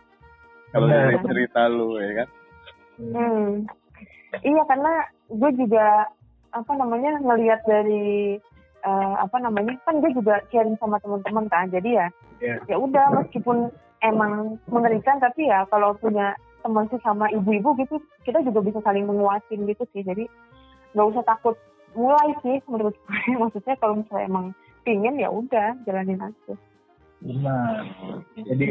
kalau 0.70 0.88
Benar. 0.88 1.00
dari 1.08 1.18
cerita 1.26 1.62
lu 1.68 1.98
ya 1.98 2.14
kan 2.24 2.30
Hmm. 3.00 3.64
Iya 4.44 4.60
karena 4.68 5.08
gue 5.32 5.52
juga 5.56 6.04
apa 6.52 6.72
namanya 6.76 7.16
ngelihat 7.24 7.64
dari 7.64 8.36
eh, 8.84 9.14
apa 9.16 9.40
namanya 9.40 9.80
kan 9.88 10.04
gue 10.04 10.12
juga 10.12 10.44
sharing 10.52 10.76
sama 10.84 11.00
teman-teman 11.00 11.48
kan 11.48 11.72
jadi 11.72 12.04
ya 12.04 12.08
Iya. 12.40 12.56
ya 12.68 12.76
udah 12.76 13.24
meskipun 13.24 13.72
emang 14.00 14.60
mengerikan 14.68 15.20
tapi 15.20 15.48
ya 15.48 15.64
kalau 15.68 15.96
punya 15.96 16.36
teman 16.60 16.88
sih 16.88 17.00
sama 17.00 17.32
ibu-ibu 17.32 17.72
gitu 17.80 18.00
kita 18.24 18.44
juga 18.44 18.60
bisa 18.64 18.80
saling 18.84 19.08
menguatin 19.08 19.64
gitu 19.64 19.84
sih 19.92 20.04
jadi 20.04 20.28
nggak 20.92 21.08
usah 21.16 21.24
takut 21.24 21.56
mulai 21.96 22.36
sih 22.44 22.60
menurut 22.68 22.96
gue 22.96 23.20
maksudnya 23.44 23.76
kalau 23.80 24.00
misalnya 24.00 24.28
emang 24.28 24.46
pingin 24.84 25.20
ya 25.20 25.30
udah 25.32 25.76
jalanin 25.84 26.22
aja 26.22 26.54
Benar. 27.20 27.84
Jadi 28.38 28.68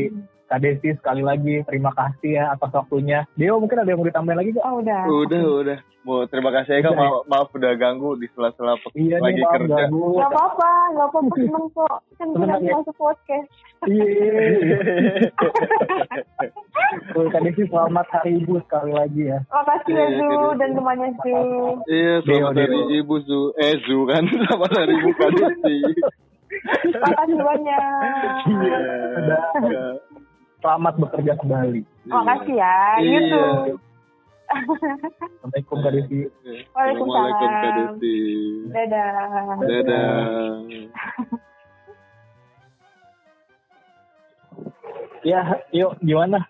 Kak 0.49 0.65
Desi 0.65 0.97
sekali 0.97 1.21
lagi 1.21 1.61
terima 1.63 1.93
kasih 1.93 2.41
ya 2.41 2.45
atas 2.51 2.73
waktunya. 2.73 3.29
Deo 3.37 3.61
mungkin 3.61 3.79
ada 3.79 3.89
yang 3.89 4.01
mau 4.01 4.09
ditambahin 4.09 4.39
lagi 4.41 4.51
Kak? 4.51 4.65
oh 4.65 4.81
udah 4.81 5.01
udah 5.05 5.43
udah 5.61 5.79
mau 5.99 6.25
terima 6.25 6.49
kasih 6.49 6.81
ya 6.81 6.89
kak 6.89 6.97
maaf, 6.97 7.29
maaf 7.29 7.49
udah 7.53 7.77
ganggu 7.77 8.17
di 8.17 8.33
sela-sela 8.33 8.81
Iya 8.97 9.21
lagi 9.21 9.35
nih 9.35 9.45
maaf 9.45 9.55
kerja 9.61 9.77
ganggu. 9.85 10.01
nggak 10.17 10.31
apa-apa 10.31 10.71
nggak 10.89 11.07
apa-apa 11.07 11.29
seneng 11.37 11.67
kok 11.69 11.97
kan 12.17 12.29
lagi 12.41 12.65
ya? 12.65 12.73
masuk 12.81 12.97
podcast 12.97 13.49
Iya. 13.79 14.43
Tuh, 17.13 17.29
Kak 17.29 17.41
Desi 17.45 17.63
selamat 17.69 18.07
hari 18.09 18.41
ibu 18.41 18.57
sekali 18.65 18.91
lagi 18.91 19.23
ya. 19.29 19.39
makasih 19.53 19.93
ya 19.93 20.07
Zu 20.17 20.29
dan 20.57 20.71
temannya 20.73 21.09
Zu 21.21 21.37
iya 21.87 22.15
selamat 22.25 22.55
hari 22.57 22.79
ibu 22.97 23.15
zu 23.21 23.41
eh 23.55 23.75
zu 23.85 24.09
kan 24.09 24.25
selamat 24.25 24.71
hari 24.73 24.93
ibu 24.97 25.11
kan 25.13 25.33
sih 25.61 25.83
makasih 26.99 27.39
banyak 27.39 27.81
Iya. 28.49 28.81
Iya. 29.59 29.83
Selamat 30.59 30.95
bekerja 30.99 31.33
kembali. 31.37 31.81
makasih 32.07 32.55
ya 32.57 32.77
Iya. 32.99 33.11
gitu 33.21 33.43
Assalamualaikum 34.49 35.77
Kak 35.79 35.93
Desi. 35.93 36.19
Assalamualaikum 36.73 37.49
Kak 37.53 37.73
Desi. 37.77 38.17
dadah 38.67 39.13
Dadah. 39.61 40.09
Ya, 45.21 45.41
yuk 45.71 46.01
gimana? 46.01 46.49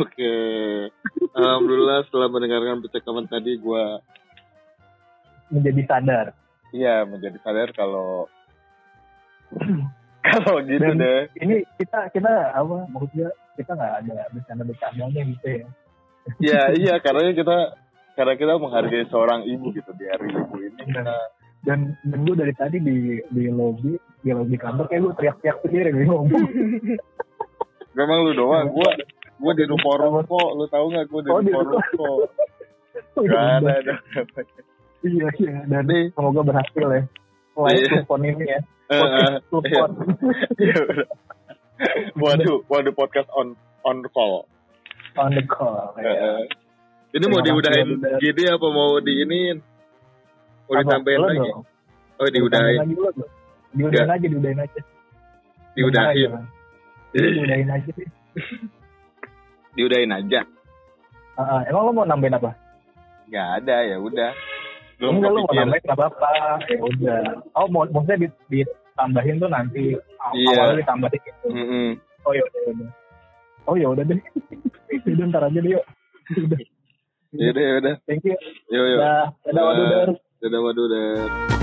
Oke. 0.00 0.34
Alhamdulillah 1.32 2.02
setelah 2.02 2.26
mendengarkan 2.26 2.80
percakapan 2.80 3.26
tadi 3.26 3.58
gua 3.58 4.02
menjadi 5.46 5.82
sadar 5.86 6.26
iya 6.72 7.06
menjadi 7.06 7.38
sadar 7.38 7.70
kalau 7.70 8.26
kalau 10.26 10.58
gitu 10.62 10.82
Dan- 10.82 10.98
deh. 10.98 11.20
ini 11.40 11.56
kita 11.76 12.10
kita 12.10 12.32
apa 12.52 12.86
maksudnya 12.90 13.28
kita 13.56 13.72
nggak 13.72 13.94
ada 14.04 14.16
bercanda-bercandanya 14.30 15.22
gitu 15.32 15.46
ya? 15.48 15.66
Iya, 16.42 16.60
iya 16.82 16.94
karena 16.98 17.30
kita 17.32 17.56
karena 18.16 18.32
kita 18.34 18.52
menghargai 18.56 19.06
seorang 19.08 19.44
ibu 19.44 19.70
gitu 19.70 19.92
di 19.94 20.04
hari 20.08 20.28
ibu 20.28 20.54
ini. 20.58 20.82
dan 20.92 21.06
dan, 21.66 21.78
dan 22.06 22.18
gue 22.22 22.36
dari 22.36 22.54
tadi 22.54 22.78
di 22.78 22.96
di 23.26 23.50
lobby 23.50 23.94
di 24.22 24.30
lobby 24.30 24.54
kantor 24.54 24.86
kayak 24.86 25.02
gue 25.02 25.12
teriak-teriak 25.14 25.56
sendiri 25.62 25.88
gue 25.92 26.04
ngomong. 26.06 26.30
Memang 27.96 28.28
lu 28.28 28.32
doang, 28.36 28.68
gua 28.68 28.92
gua 29.40 29.52
di 29.56 29.64
ruko 29.64 29.96
ruko, 29.96 30.52
lu 30.52 30.68
tahu 30.68 30.92
nggak 30.92 31.08
gua 31.08 31.20
di 31.24 31.30
Oh, 31.32 31.40
ruko. 31.40 32.28
Oh, 33.16 33.24
Gak 33.24 33.32
iya, 33.32 33.56
ada, 33.60 33.72
ada. 33.80 33.94
iya 35.00 35.28
iya 35.36 35.56
dan 35.64 35.88
semoga 36.12 36.40
berhasil 36.44 36.86
ya 36.92 37.02
selain 37.56 37.72
Iya. 37.74 37.88
telepon 37.90 38.20
ini 38.22 38.44
ya 38.44 38.60
podcast 38.92 39.32
eh, 39.32 39.40
telepon 39.48 39.90
iya, 40.58 40.76
udah. 40.84 41.08
Waduh, 42.16 42.58
waduh 42.66 42.92
podcast 42.92 43.28
on 43.32 43.52
on 43.82 44.00
call. 44.08 44.48
on 45.14 45.28
the 45.30 45.44
call 45.44 45.92
Eh, 45.96 46.04
ya. 46.04 46.40
Ini 47.12 47.24
mau 47.26 47.40
Terima 47.40 47.60
diudahin 47.60 47.88
udah. 47.96 48.16
gini 48.18 48.42
apa 48.46 48.66
mau 48.66 48.96
diinin? 48.98 49.56
Mau 50.62 50.72
Apa? 50.72 50.80
ditambahin 50.82 51.20
lagi? 51.22 51.38
dong. 51.42 51.64
Oh, 52.16 52.28
diudahin. 52.28 52.76
lagi 52.80 52.94
diudahin 53.72 54.08
aja 54.08 54.26
diudahin 54.26 54.58
aja 54.58 54.80
Diudahin. 55.72 56.30
Iya, 57.12 57.28
diudahin 57.32 57.68
aja 57.70 57.90
sih 57.90 58.08
Diudahin 59.74 60.08
aja. 60.10 60.40
Ah, 61.36 61.60
ah. 61.60 61.60
emang 61.64 61.84
lo 61.84 61.92
mau 61.92 62.04
nambahin 62.04 62.36
apa 62.36 62.56
Nggak 63.28 63.48
ada, 63.60 63.76
ya 63.84 63.96
udah. 63.98 64.32
Belum 64.96 65.20
enggak 65.20 65.30
lo 65.30 65.38
mau 65.42 65.52
nambahin 65.52 65.82
nggak 65.84 65.98
apa-apa 65.98 66.30
udah 66.78 67.20
oh 67.52 67.66
mau 67.68 67.84
maksudnya 67.84 68.16
di, 68.22 68.28
ditambahin 68.50 69.36
tuh 69.36 69.50
nanti 69.50 69.84
Iya. 70.32 70.48
awalnya 70.56 70.80
ditambahin 70.80 71.20
gitu 71.20 71.46
Mm-mm. 71.48 71.88
oh 72.24 72.32
ya 72.32 72.42
udah 72.42 72.60
ya 72.60 72.70
udah 72.72 72.88
oh 73.66 73.74
ya 73.76 73.86
udah 73.90 74.04
deh 74.04 74.20
udah 75.12 75.26
ntar 75.28 75.42
aja 75.44 75.58
deh 75.58 75.70
yuk 75.70 75.84
udah 76.32 76.60
Yaudah, 77.36 77.64
yaudah. 77.68 77.94
thank 78.08 78.24
you 78.24 78.32
Yo, 78.72 78.80
yo. 78.82 78.96
Dah, 78.96 79.28
dadah 79.44 79.62
waduh 79.62 79.86
Dah. 79.86 80.16
Dadah, 80.40 80.60
waduh, 80.62 80.86
dah. 80.88 81.55